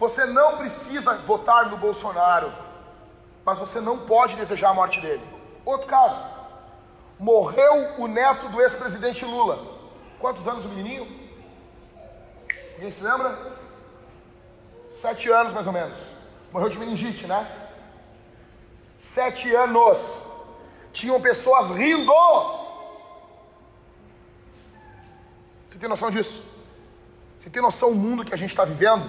[0.00, 2.52] Você não precisa votar no Bolsonaro,
[3.44, 5.22] mas você não pode desejar a morte dele.
[5.64, 6.20] Outro caso.
[7.20, 9.64] Morreu o neto do ex-presidente Lula.
[10.18, 11.06] Quantos anos o menininho?
[12.74, 13.38] Ninguém se lembra?
[15.00, 15.96] Sete anos mais ou menos.
[16.52, 17.46] Morreu de meningite, né?
[18.98, 20.31] Sete anos
[20.92, 22.12] tinham pessoas rindo.
[25.66, 26.42] Você tem noção disso?
[27.38, 29.08] Você tem noção do mundo que a gente está vivendo?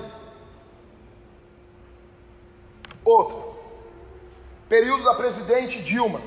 [3.04, 3.56] Outro,
[4.68, 6.22] período da presidente Dilma.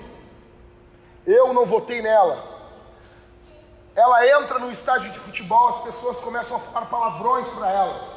[1.26, 2.54] Eu não votei nela.
[3.94, 8.16] Ela entra no estádio de futebol, as pessoas começam a falar palavrões para ela.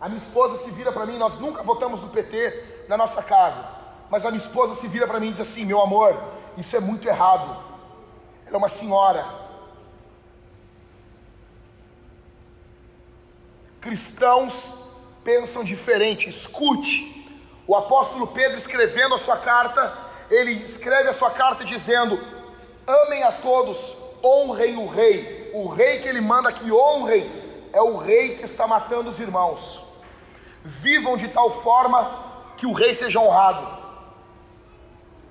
[0.00, 3.68] A minha esposa se vira para mim, nós nunca votamos no PT na nossa casa.
[4.08, 6.16] Mas a minha esposa se vira para mim e diz assim: meu amor,
[6.60, 7.56] isso é muito errado.
[8.46, 9.24] Ela é uma senhora.
[13.80, 14.74] Cristãos
[15.24, 16.28] pensam diferente.
[16.28, 17.16] Escute.
[17.66, 19.96] O apóstolo Pedro escrevendo a sua carta,
[20.28, 22.20] ele escreve a sua carta dizendo:
[22.86, 25.50] Amem a todos, honrem o rei.
[25.54, 27.30] O rei que ele manda que honrem
[27.72, 29.82] é o rei que está matando os irmãos.
[30.62, 33.80] Vivam de tal forma que o rei seja honrado.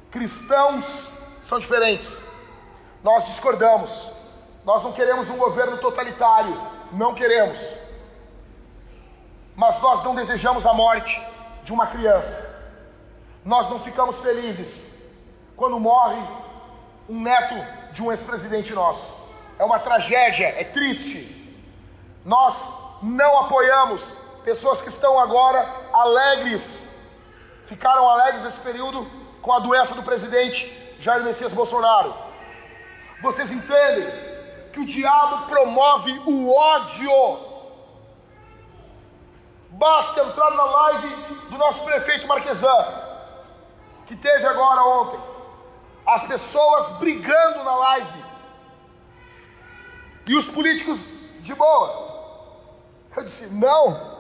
[0.10, 1.19] cristãos
[1.50, 2.16] são diferentes.
[3.04, 4.12] Nós discordamos.
[4.64, 6.56] Nós não queremos um governo totalitário,
[6.92, 7.60] não queremos.
[9.56, 11.20] Mas nós não desejamos a morte
[11.64, 12.48] de uma criança.
[13.44, 14.94] Nós não ficamos felizes
[15.56, 16.22] quando morre
[17.10, 17.56] um neto
[17.94, 19.18] de um ex-presidente nosso.
[19.58, 21.36] É uma tragédia, é triste.
[22.24, 22.56] Nós
[23.02, 26.86] não apoiamos pessoas que estão agora alegres,
[27.66, 29.08] ficaram alegres nesse período
[29.42, 32.14] com a doença do presidente Jair Messias Bolsonaro.
[33.22, 34.08] Vocês entendem
[34.74, 37.50] que o diabo promove o ódio.
[39.72, 41.16] Basta entrar na live
[41.50, 42.86] do nosso prefeito Marquesan,
[44.08, 45.20] que teve agora ontem.
[46.06, 48.26] As pessoas brigando na live.
[50.28, 51.00] E os políticos
[51.40, 52.10] de boa.
[53.16, 54.18] Eu disse: não,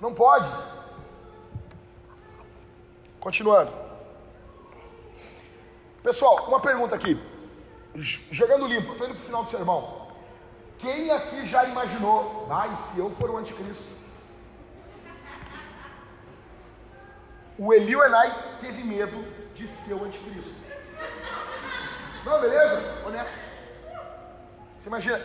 [0.00, 0.48] não pode.
[3.20, 3.85] Continuando.
[6.06, 7.20] Pessoal, uma pergunta aqui.
[8.30, 10.06] Jogando limpo, estou indo para o final do sermão.
[10.78, 13.92] Quem aqui já imaginou, ai, ah, se eu for o anticristo?
[17.58, 19.20] O Elio Enai teve medo
[19.56, 20.54] de ser o anticristo.
[22.24, 23.02] Não, beleza?
[23.04, 23.40] Honesto.
[24.78, 25.20] Você imagina,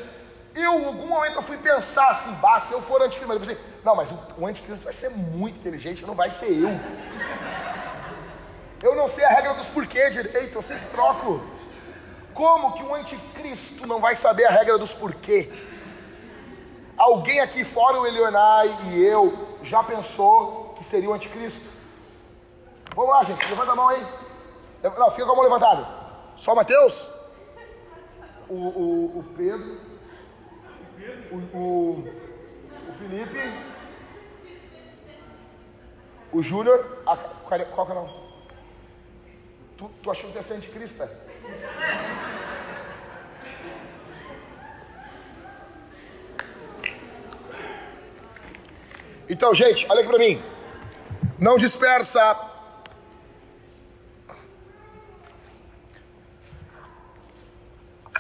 [0.55, 3.45] eu, em algum momento, eu fui pensar assim, bah, se eu for anticristo, mas eu
[3.45, 6.71] pensei, não, mas o, o anticristo vai ser muito inteligente, não vai ser eu.
[8.81, 11.41] Eu não sei a regra dos porquês direito, eu sempre troco.
[12.33, 15.51] Como que um anticristo não vai saber a regra dos porquê?
[16.97, 21.69] Alguém aqui fora o Elionai e eu já pensou que seria o anticristo?
[22.95, 24.05] Vamos lá, gente, levanta a mão aí.
[24.83, 25.87] Não, fica com a mão levantada.
[26.37, 27.07] Só Mateus?
[28.49, 29.91] O, o, o Pedro
[31.31, 32.07] o, o,
[32.89, 33.39] o Felipe,
[36.31, 37.03] o Júnior,
[37.73, 38.30] qual que é o nome?
[39.81, 41.11] Tu, tu achou que ia ser anticrista?
[49.27, 50.39] Então, gente, olha aqui para mim.
[51.39, 52.23] Não dispersa.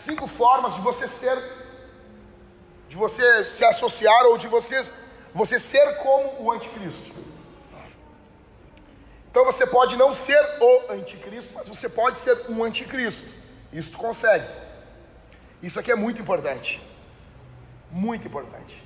[0.03, 1.37] Cinco formas de você ser
[2.89, 4.91] de você se associar ou de você,
[5.31, 7.20] você ser como o anticristo.
[9.31, 13.29] Então você pode não ser o anticristo, mas você pode ser um anticristo.
[13.71, 14.45] Isso tu consegue.
[15.63, 16.81] Isso aqui é muito importante.
[17.89, 18.83] Muito importante.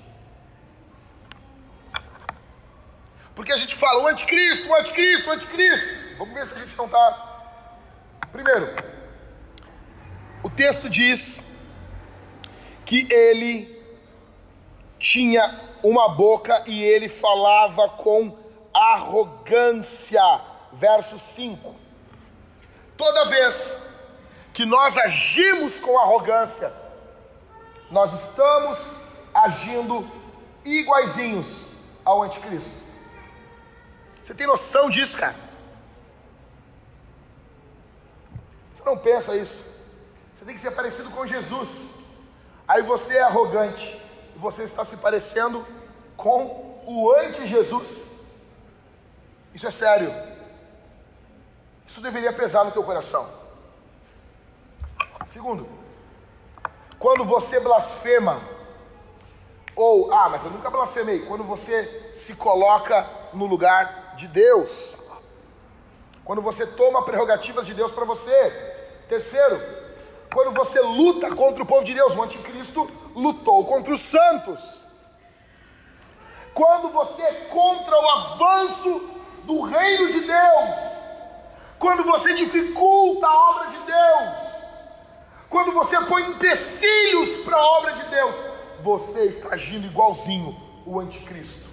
[3.33, 5.87] Porque a gente fala o anticristo, o anticristo, o anticristo.
[6.19, 7.41] Vamos ver se a gente não está.
[8.31, 8.75] Primeiro,
[10.43, 11.43] o texto diz
[12.85, 13.83] que ele
[14.99, 18.44] tinha uma boca e ele falava com
[18.75, 20.41] arrogância.
[20.73, 21.75] Verso 5.
[22.97, 23.77] Toda vez
[24.53, 26.71] que nós agimos com arrogância,
[27.89, 29.01] nós estamos
[29.33, 30.09] agindo
[30.63, 31.67] iguaizinhos
[32.03, 32.83] ao anticristo.
[34.21, 35.35] Você tem noção disso, cara?
[38.73, 39.63] Você não pensa isso.
[40.37, 41.91] Você tem que ser parecido com Jesus.
[42.67, 44.05] Aí você é arrogante
[44.35, 45.65] você está se parecendo
[46.17, 48.05] com o anti-Jesus.
[49.55, 50.13] Isso é sério.
[51.87, 53.25] Isso deveria pesar no teu coração.
[55.27, 55.65] Segundo,
[56.99, 58.41] quando você blasfema,
[59.73, 64.97] ou, ah, mas eu nunca blasfemei, quando você se coloca no lugar de Deus,
[66.25, 68.37] quando você toma prerrogativas de Deus para você.
[69.07, 69.61] Terceiro,
[70.33, 74.83] quando você luta contra o povo de Deus, o anticristo lutou contra os santos.
[76.53, 79.14] Quando você é contra o avanço
[79.45, 80.77] do reino de Deus,
[81.79, 84.37] quando você dificulta a obra de Deus,
[85.49, 88.35] quando você põe empecilhos para a obra de Deus,
[88.83, 91.65] você está agindo igualzinho o anticristo.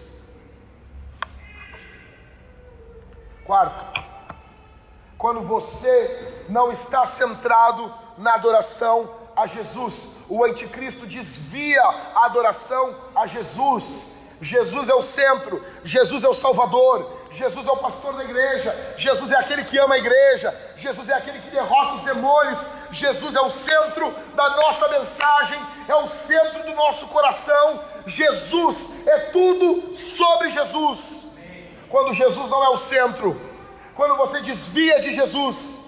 [3.45, 4.01] Quarto,
[5.19, 10.09] quando você não está centrado na adoração a Jesus.
[10.29, 14.11] O anticristo desvia a adoração a Jesus.
[14.41, 19.33] Jesus é o centro, Jesus é o Salvador, Jesus é o pastor da igreja, Jesus
[19.33, 22.59] é aquele que ama a igreja, Jesus é aquele que derrota os demônios,
[22.91, 25.59] Jesus é o centro da nossa mensagem,
[25.89, 27.83] é o centro do nosso coração.
[28.07, 31.27] Jesus é tudo sobre Jesus.
[31.89, 33.41] Quando Jesus não é o centro,
[33.95, 35.79] quando você desvia de Jesus,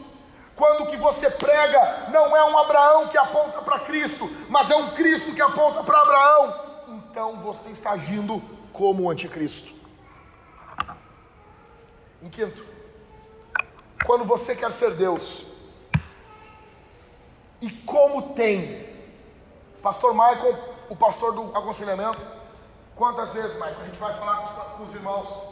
[0.57, 4.77] quando o que você prega não é um Abraão que aponta para Cristo, mas é
[4.77, 8.43] um Cristo que aponta para Abraão, então você está agindo
[8.73, 9.84] como o anticristo.
[12.25, 12.65] Em quinto,
[14.07, 15.45] quando você quer ser Deus.
[17.61, 18.89] E como tem.
[19.83, 20.59] Pastor Michael,
[20.89, 22.19] o pastor do aconselhamento,
[22.97, 25.45] quantas vezes, Michael, a gente vai falar com os irmãos?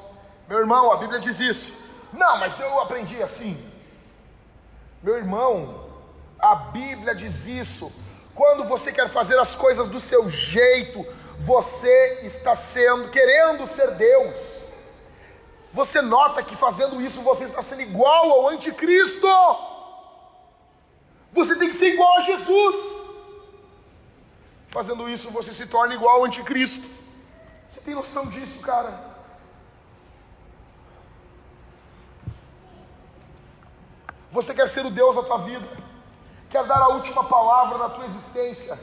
[0.48, 1.74] Meu irmão, a Bíblia diz isso.
[2.10, 3.62] Não, mas eu aprendi assim.
[5.02, 5.90] Meu irmão,
[6.38, 7.92] a Bíblia diz isso.
[8.34, 11.04] Quando você quer fazer as coisas do seu jeito,
[11.40, 14.61] você está sendo, querendo ser Deus.
[15.72, 19.26] Você nota que fazendo isso você está sendo igual ao anticristo.
[21.32, 22.76] Você tem que ser igual a Jesus.
[24.68, 26.88] Fazendo isso você se torna igual ao anticristo.
[27.70, 29.12] Você tem noção disso, cara?
[34.30, 35.66] Você quer ser o Deus da tua vida,
[36.48, 38.78] quer dar a última palavra na tua existência,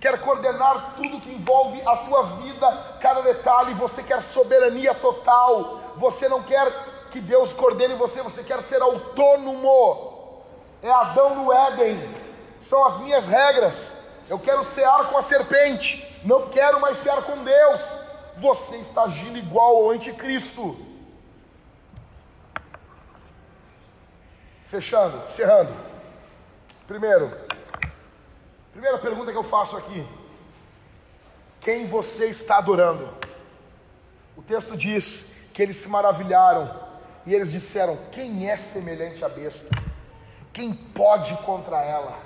[0.00, 6.28] quer coordenar tudo que envolve a tua vida, cada detalhe, você quer soberania total, você
[6.28, 6.70] não quer
[7.10, 10.42] que Deus coordene você, você quer ser autônomo.
[10.82, 12.14] É Adão no Éden,
[12.58, 13.98] são as minhas regras.
[14.28, 17.96] Eu quero cear com a serpente, não quero mais cear com Deus.
[18.36, 20.76] Você está agindo igual ao anticristo.
[24.68, 25.72] Fechando, encerrando.
[26.86, 27.32] Primeiro,
[28.72, 30.06] primeira pergunta que eu faço aqui:
[31.60, 33.08] quem você está adorando?
[34.36, 35.26] O texto diz
[35.56, 36.70] que eles se maravilharam
[37.24, 39.74] e eles disseram: Quem é semelhante à besta?
[40.52, 42.18] Quem pode contra ela?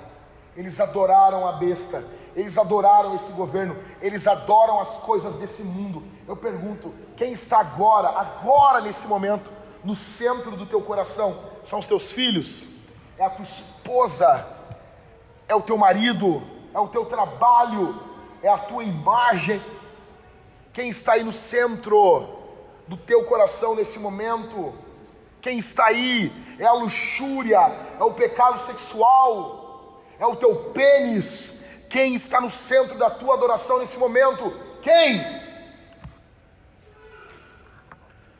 [0.53, 2.03] Eles adoraram a besta,
[2.35, 6.03] eles adoraram esse governo, eles adoram as coisas desse mundo.
[6.27, 9.49] Eu pergunto: quem está agora, agora nesse momento,
[9.81, 11.49] no centro do teu coração?
[11.63, 12.65] são os teus filhos,
[13.17, 14.45] é a tua esposa,
[15.47, 17.97] é o teu marido, é o teu trabalho,
[18.43, 19.63] é a tua imagem.
[20.73, 22.40] Quem está aí no centro
[22.91, 24.73] do teu coração nesse momento?
[25.39, 26.29] Quem está aí
[26.59, 27.57] é a luxúria,
[27.97, 31.63] é o pecado sexual, é o teu pênis.
[31.89, 34.43] Quem está no centro da tua adoração nesse momento?
[34.81, 35.25] Quem?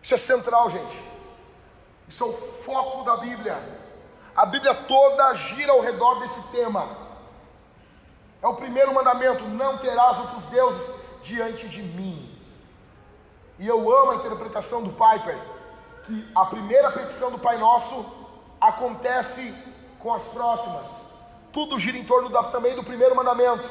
[0.03, 0.99] Isso é central, gente.
[2.09, 2.33] Isso é o
[2.65, 3.57] foco da Bíblia.
[4.35, 6.89] A Bíblia toda gira ao redor desse tema.
[8.41, 10.93] É o primeiro mandamento: não terás outros deuses
[11.23, 12.30] diante de mim.
[13.61, 15.37] E eu amo a interpretação do Piper,
[16.05, 18.03] que a primeira petição do Pai Nosso
[18.59, 19.53] acontece
[19.99, 21.13] com as próximas.
[21.53, 23.69] Tudo gira em torno da, também do primeiro mandamento: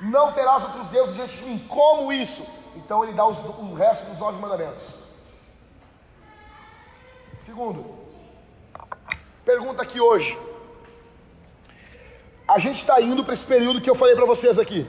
[0.00, 1.64] não terás outros deuses diante de mim.
[1.68, 2.44] Como isso?
[2.74, 4.82] Então ele dá os, o resto dos nove mandamentos.
[7.44, 7.96] Segundo,
[9.44, 10.36] pergunta aqui hoje.
[12.48, 14.84] A gente está indo para esse período que eu falei para vocês aqui.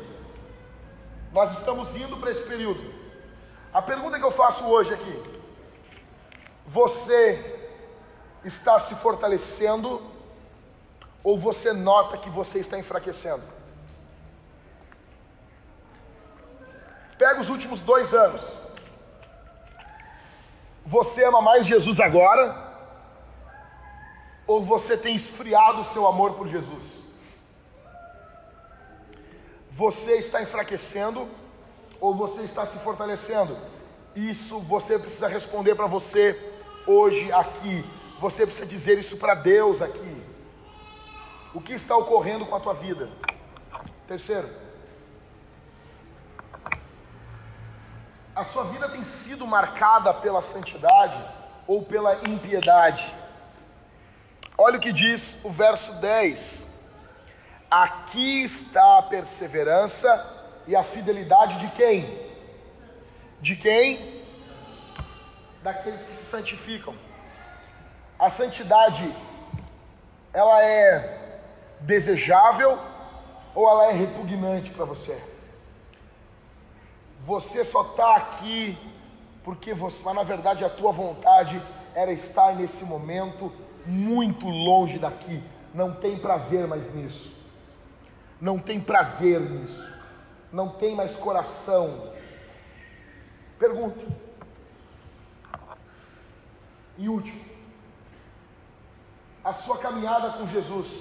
[1.31, 2.92] Nós estamos indo para esse período.
[3.73, 5.41] A pergunta que eu faço hoje aqui:
[6.67, 7.59] Você
[8.45, 10.01] está se fortalecendo
[11.23, 13.41] ou você nota que você está enfraquecendo?
[17.17, 18.43] Pega os últimos dois anos.
[20.85, 22.71] Você ama mais Jesus agora?
[24.45, 27.01] Ou você tem esfriado o seu amor por Jesus?
[29.71, 31.27] Você está enfraquecendo
[32.03, 33.57] ou você está se fortalecendo?
[34.13, 36.37] Isso você precisa responder para você
[36.85, 37.89] hoje aqui.
[38.19, 40.21] Você precisa dizer isso para Deus aqui.
[41.53, 43.09] O que está ocorrendo com a tua vida?
[44.05, 44.49] Terceiro,
[48.35, 51.17] a sua vida tem sido marcada pela santidade
[51.65, 53.15] ou pela impiedade?
[54.57, 56.69] Olha o que diz o verso 10:
[57.71, 62.19] Aqui está a perseverança e a fidelidade de quem?
[63.41, 64.23] De quem?
[65.61, 66.95] Daqueles que se santificam.
[68.17, 69.13] A santidade,
[70.31, 71.41] ela é
[71.81, 72.79] desejável
[73.53, 75.21] ou ela é repugnante para você?
[77.25, 78.77] Você só está aqui
[79.43, 81.61] porque você, mas na verdade a tua vontade
[81.93, 83.51] era estar nesse momento
[83.85, 85.43] muito longe daqui.
[85.73, 87.35] Não tem prazer mais nisso.
[88.39, 89.93] Não tem prazer nisso.
[90.53, 92.13] Não tem mais coração.
[93.57, 94.05] Pergunto.
[96.95, 97.43] E último.
[99.43, 100.95] A sua caminhada com Jesus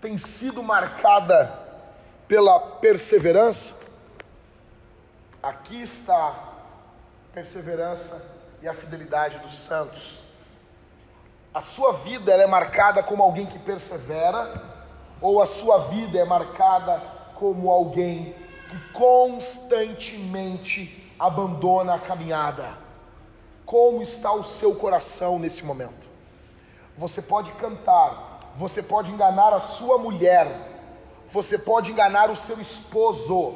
[0.00, 1.56] tem sido marcada
[2.26, 3.76] pela perseverança?
[5.40, 6.34] Aqui está a
[7.32, 8.26] perseverança
[8.60, 10.20] e a fidelidade dos santos.
[11.54, 14.50] A sua vida é marcada como alguém que persevera,
[15.20, 17.11] ou a sua vida é marcada
[17.42, 18.36] como alguém
[18.70, 22.78] que constantemente abandona a caminhada?
[23.66, 26.08] Como está o seu coração nesse momento?
[26.96, 30.70] Você pode cantar, você pode enganar a sua mulher,
[31.32, 33.54] você pode enganar o seu esposo,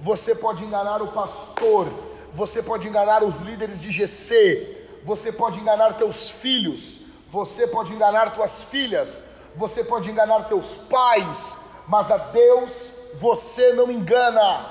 [0.00, 1.88] você pode enganar o pastor,
[2.32, 8.32] você pode enganar os líderes de GC, você pode enganar teus filhos, você pode enganar
[8.32, 9.24] tuas filhas,
[9.56, 11.58] você pode enganar teus pais,
[11.88, 14.66] mas a Deus você não engana.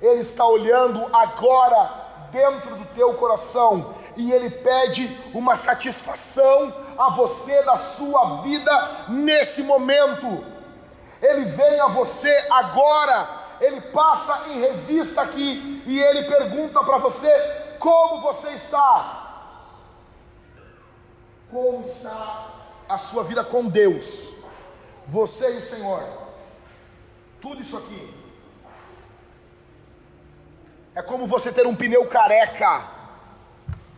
[0.00, 2.02] Ele está olhando agora
[2.32, 9.62] dentro do teu coração e ele pede uma satisfação a você da sua vida nesse
[9.62, 10.44] momento.
[11.20, 13.28] Ele vem a você agora,
[13.60, 17.30] ele passa em revista aqui e ele pergunta para você
[17.78, 19.18] como você está.
[21.50, 22.46] Como está
[22.88, 24.32] a sua vida com Deus?
[25.06, 26.21] Você e o Senhor.
[27.42, 28.14] Tudo isso aqui
[30.94, 32.84] é como você ter um pneu careca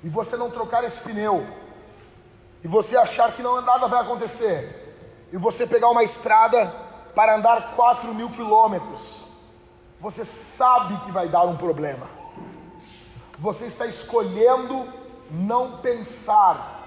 [0.03, 1.47] e você não trocar esse pneu
[2.63, 6.75] e você achar que não nada vai acontecer e você pegar uma estrada
[7.15, 9.29] para andar 4 mil quilômetros.
[10.01, 12.07] Você sabe que vai dar um problema.
[13.39, 14.91] Você está escolhendo
[15.31, 16.83] não pensar.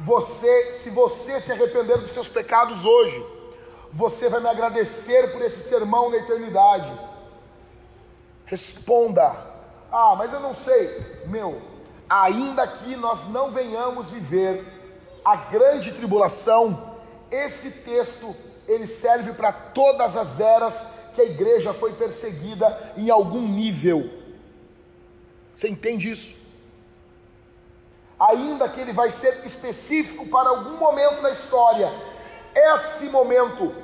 [0.00, 3.33] Você, se você se arrepender dos seus pecados hoje,
[3.94, 6.92] você vai me agradecer por esse sermão na eternidade
[8.46, 9.34] Responda:
[9.90, 11.22] Ah, mas eu não sei.
[11.26, 11.60] Meu,
[12.08, 14.64] ainda que nós não venhamos viver
[15.24, 16.94] a grande tribulação,
[17.30, 18.36] esse texto
[18.68, 24.10] ele serve para todas as eras que a igreja foi perseguida em algum nível.
[25.54, 26.34] Você entende isso?
[28.18, 31.92] Ainda que ele vai ser específico para algum momento da história,
[32.54, 33.74] esse momento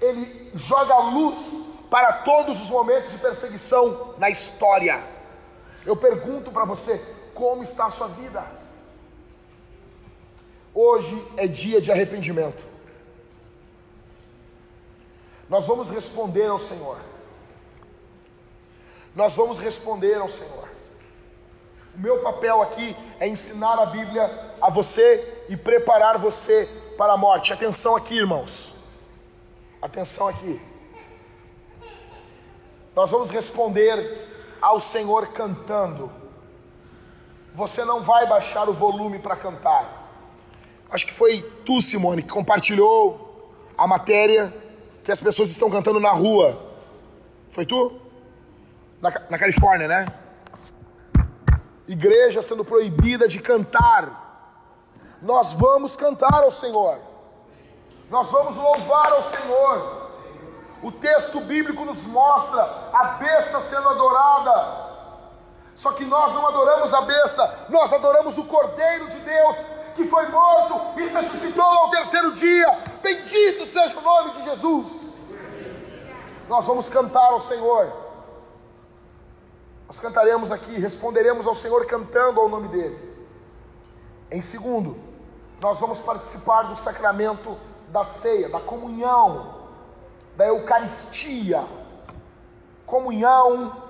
[0.00, 1.54] ele joga luz
[1.90, 5.02] para todos os momentos de perseguição na história.
[5.86, 7.00] Eu pergunto para você:
[7.34, 8.44] como está a sua vida?
[10.74, 12.64] Hoje é dia de arrependimento.
[15.48, 16.98] Nós vamos responder ao Senhor.
[19.14, 20.68] Nós vamos responder ao Senhor.
[21.94, 26.68] O meu papel aqui é ensinar a Bíblia a você e preparar você
[26.98, 27.52] para a morte.
[27.52, 28.73] Atenção aqui, irmãos.
[29.84, 30.58] Atenção aqui.
[32.96, 34.26] Nós vamos responder
[34.58, 36.10] ao Senhor cantando.
[37.54, 40.08] Você não vai baixar o volume para cantar.
[40.90, 44.54] Acho que foi tu, Simone, que compartilhou a matéria
[45.04, 46.58] que as pessoas estão cantando na rua.
[47.50, 48.00] Foi tu?
[49.02, 50.06] Na, na Califórnia, né?
[51.86, 54.48] Igreja sendo proibida de cantar.
[55.20, 57.12] Nós vamos cantar ao Senhor.
[58.14, 60.08] Nós vamos louvar ao Senhor.
[60.80, 62.62] O texto bíblico nos mostra
[62.92, 64.84] a besta sendo adorada.
[65.74, 69.56] Só que nós não adoramos a besta, nós adoramos o Cordeiro de Deus
[69.96, 72.84] que foi morto e ressuscitou ao terceiro dia.
[73.02, 75.18] Bendito seja o nome de Jesus.
[76.48, 77.92] Nós vamos cantar ao Senhor.
[79.88, 83.26] Nós cantaremos aqui, responderemos ao Senhor cantando ao nome dele.
[84.30, 84.96] Em segundo,
[85.60, 87.58] nós vamos participar do sacramento
[87.94, 89.64] da ceia, da comunhão
[90.36, 91.64] da Eucaristia,
[92.86, 93.82] comunhão,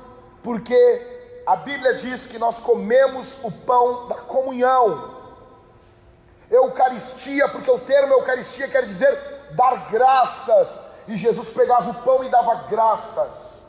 [0.42, 5.14] porque a Bíblia diz que nós comemos o pão da comunhão.
[6.50, 9.18] Eucaristia, porque o termo Eucaristia quer dizer
[9.52, 13.62] dar graças, e Jesus pegava o pão e dava graças.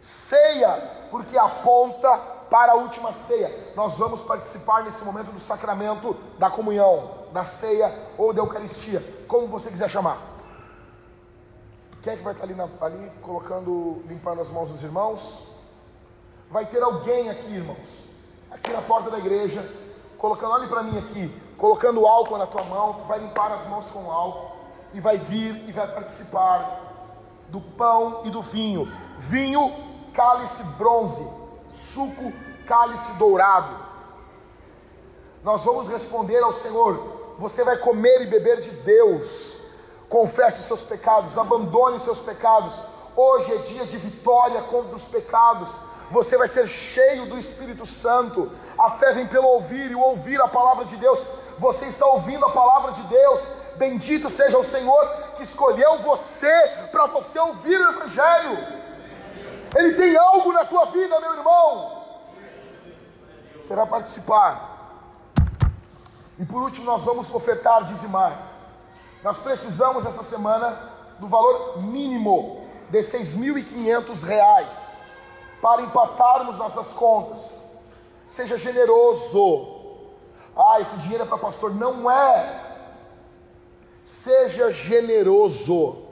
[0.00, 2.16] Ceia, porque aponta
[2.48, 3.52] para a última ceia.
[3.74, 9.46] Nós vamos participar nesse momento do sacramento da comunhão, da ceia ou da Eucaristia, como
[9.46, 10.18] você quiser chamar.
[12.02, 15.46] Quem é que vai estar ali, na, ali colocando, limpando as mãos dos irmãos?
[16.50, 18.08] Vai ter alguém aqui, irmãos,
[18.50, 19.70] aqui na porta da igreja,
[20.16, 24.10] colocando, olhe para mim aqui, colocando álcool na tua mão, vai limpar as mãos com
[24.10, 24.56] álcool
[24.94, 26.80] e vai vir e vai participar
[27.48, 28.90] do pão e do vinho.
[29.18, 29.74] Vinho,
[30.14, 31.28] cálice bronze,
[31.68, 32.32] suco,
[32.66, 33.76] cálice dourado.
[35.44, 39.60] Nós vamos responder ao Senhor: você vai comer e beber de Deus
[40.08, 42.74] confesse seus pecados, abandone seus pecados.
[43.14, 45.68] Hoje é dia de vitória contra os pecados.
[46.10, 48.52] Você vai ser cheio do Espírito Santo.
[48.78, 51.20] A fé vem pelo ouvir e ouvir a palavra de Deus.
[51.58, 53.40] Você está ouvindo a palavra de Deus.
[53.76, 55.04] Bendito seja o Senhor
[55.34, 56.52] que escolheu você
[56.92, 58.86] para você ouvir o Evangelho.
[59.74, 62.04] Ele tem algo na tua vida, meu irmão.
[63.60, 64.75] Você vai participar.
[66.38, 68.36] E por último, nós vamos ofertar, dizimar.
[69.22, 74.96] Nós precisamos essa semana do valor mínimo de R$ 6.500
[75.60, 77.64] para empatarmos nossas contas.
[78.26, 79.74] Seja generoso.
[80.54, 81.74] Ah, esse dinheiro é para pastor.
[81.74, 82.64] Não é.
[84.04, 86.02] Seja generoso.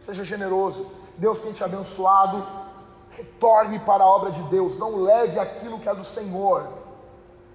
[0.00, 0.90] Seja generoso.
[1.16, 2.46] Deus tem te abençoado.
[3.10, 4.78] Retorne para a obra de Deus.
[4.78, 6.68] Não leve aquilo que é do Senhor.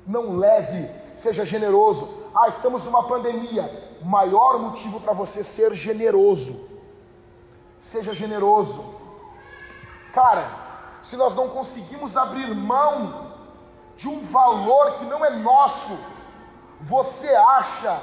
[0.06, 0.90] Não leve.
[1.18, 2.08] Seja generoso.
[2.34, 3.98] Ah, estamos numa pandemia.
[4.02, 6.68] Maior motivo para você ser generoso.
[7.82, 8.96] Seja generoso.
[10.14, 10.50] Cara,
[11.02, 13.28] se nós não conseguimos abrir mão
[13.98, 15.98] de um valor que não é nosso,
[16.82, 18.00] você acha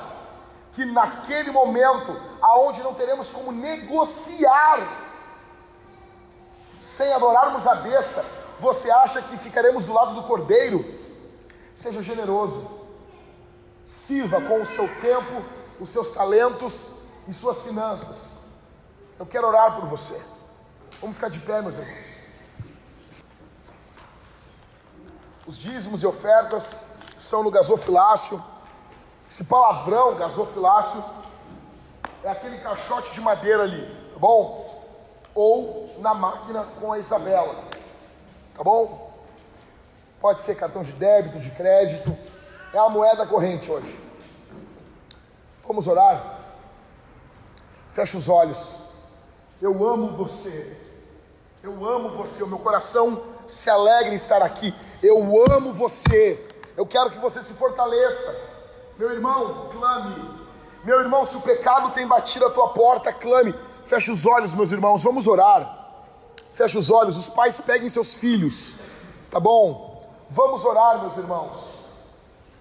[0.73, 4.81] que naquele momento, aonde não teremos como negociar,
[6.79, 8.25] sem adorarmos a besta,
[8.59, 10.85] você acha que ficaremos do lado do cordeiro?
[11.77, 12.84] Seja generoso,
[13.87, 15.45] sirva com o seu tempo,
[15.81, 16.93] os seus talentos
[17.29, 18.47] e suas finanças.
[19.19, 20.21] Eu quero orar por você.
[21.01, 22.15] Vamos ficar de pé, meus irmãos.
[25.47, 26.87] Os dízimos e ofertas
[27.17, 28.43] são no gasofilácio.
[29.29, 31.05] Esse palavrão, gasofilácio,
[32.23, 34.83] é aquele caixote de madeira ali, tá bom?
[35.35, 37.55] Ou na máquina com a Isabela,
[38.57, 39.13] tá bom?
[40.21, 42.17] Pode ser cartão de débito, de crédito,
[42.75, 44.01] é a moeda corrente hoje.
[45.65, 46.41] Vamos orar?
[47.93, 48.75] Fecha os olhos.
[49.63, 50.77] Eu amo você.
[51.63, 52.43] Eu amo você.
[52.43, 54.75] O meu coração se alegra em estar aqui.
[55.01, 55.19] Eu
[55.53, 56.45] amo você.
[56.77, 58.37] Eu quero que você se fortaleça.
[58.99, 60.17] Meu irmão, clame.
[60.83, 63.55] Meu irmão, se o pecado tem batido a tua porta, clame.
[63.85, 65.05] Feche os olhos, meus irmãos.
[65.05, 66.03] Vamos orar.
[66.55, 67.17] Feche os olhos.
[67.17, 68.75] Os pais peguem seus filhos.
[69.31, 70.05] Tá bom?
[70.29, 71.74] Vamos orar, meus irmãos.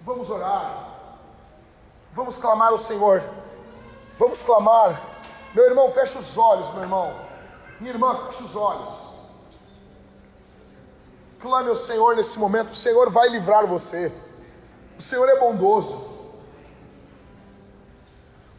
[0.06, 0.90] Vamos orar.
[2.14, 3.24] Vamos clamar ao Senhor.
[4.18, 5.02] Vamos clamar.
[5.54, 7.14] Meu irmão, feche os olhos, meu irmão.
[7.80, 8.94] Minha irmã, feche os olhos.
[11.42, 14.12] Clame ao Senhor nesse momento, o Senhor vai livrar você.
[14.98, 16.14] O Senhor é bondoso.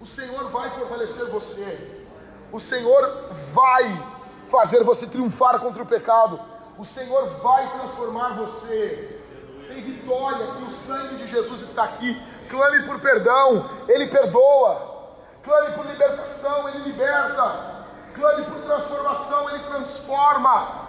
[0.01, 2.07] O Senhor vai fortalecer você.
[2.53, 4.15] O Senhor vai
[4.49, 6.41] fazer você triunfar contra o pecado.
[6.79, 9.24] O Senhor vai transformar você.
[9.69, 12.21] Tem vitória, que o sangue de Jesus está aqui.
[12.49, 14.95] Clame por perdão, Ele perdoa.
[15.43, 17.75] Clame por libertação, Ele liberta.
[18.15, 20.85] Clame por transformação, Ele transforma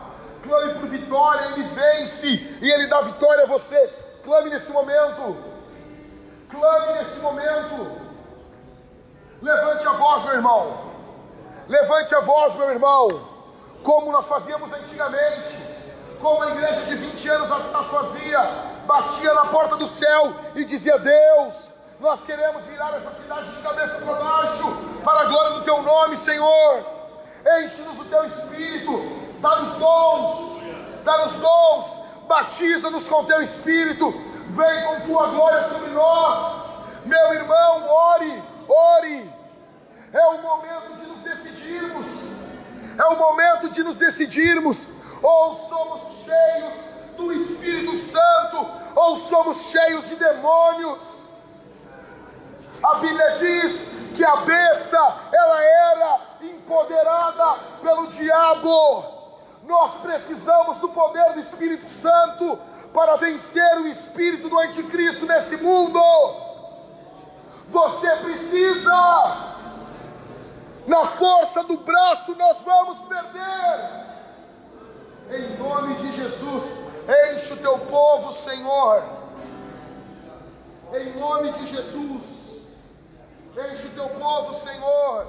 [0.45, 2.27] clame por vitória, Ele vence
[2.61, 3.87] e Ele dá vitória a você.
[4.23, 5.35] Clame nesse momento,
[6.49, 8.05] clame nesse momento.
[9.41, 10.91] Levante a voz, meu irmão,
[11.67, 13.27] levante a voz, meu irmão,
[13.83, 15.64] como nós fazíamos antigamente,
[16.25, 18.39] como a igreja de 20 anos atrás fazia,
[18.87, 21.69] batia na porta do céu e dizia: Deus,
[21.99, 26.17] nós queremos virar essa cidade de cabeça para baixo, para a glória do Teu nome,
[26.17, 26.83] Senhor.
[27.61, 28.91] Enche-nos o Teu Espírito,
[29.39, 30.63] dá-nos dons,
[31.03, 31.85] dá-nos dons,
[32.27, 34.09] batiza-nos com teu Espírito,
[34.47, 36.65] vem com tua glória sobre nós.
[37.05, 39.31] Meu irmão, ore, ore.
[40.11, 42.07] É o momento de nos decidirmos,
[42.97, 44.89] é o momento de nos decidirmos,
[45.25, 46.73] ou somos cheios
[47.17, 51.01] do Espírito Santo, ou somos cheios de demônios.
[52.83, 59.03] A Bíblia diz que a besta ela era empoderada pelo diabo.
[59.63, 62.59] Nós precisamos do poder do Espírito Santo
[62.93, 65.99] para vencer o espírito do anticristo nesse mundo.
[67.69, 69.55] Você precisa.
[70.85, 74.04] Na força do braço nós vamos perder.
[75.31, 76.87] Em nome de Jesus,
[77.33, 79.03] enche o teu povo, Senhor.
[80.93, 82.23] Em nome de Jesus,
[83.57, 85.27] enche o teu povo, Senhor.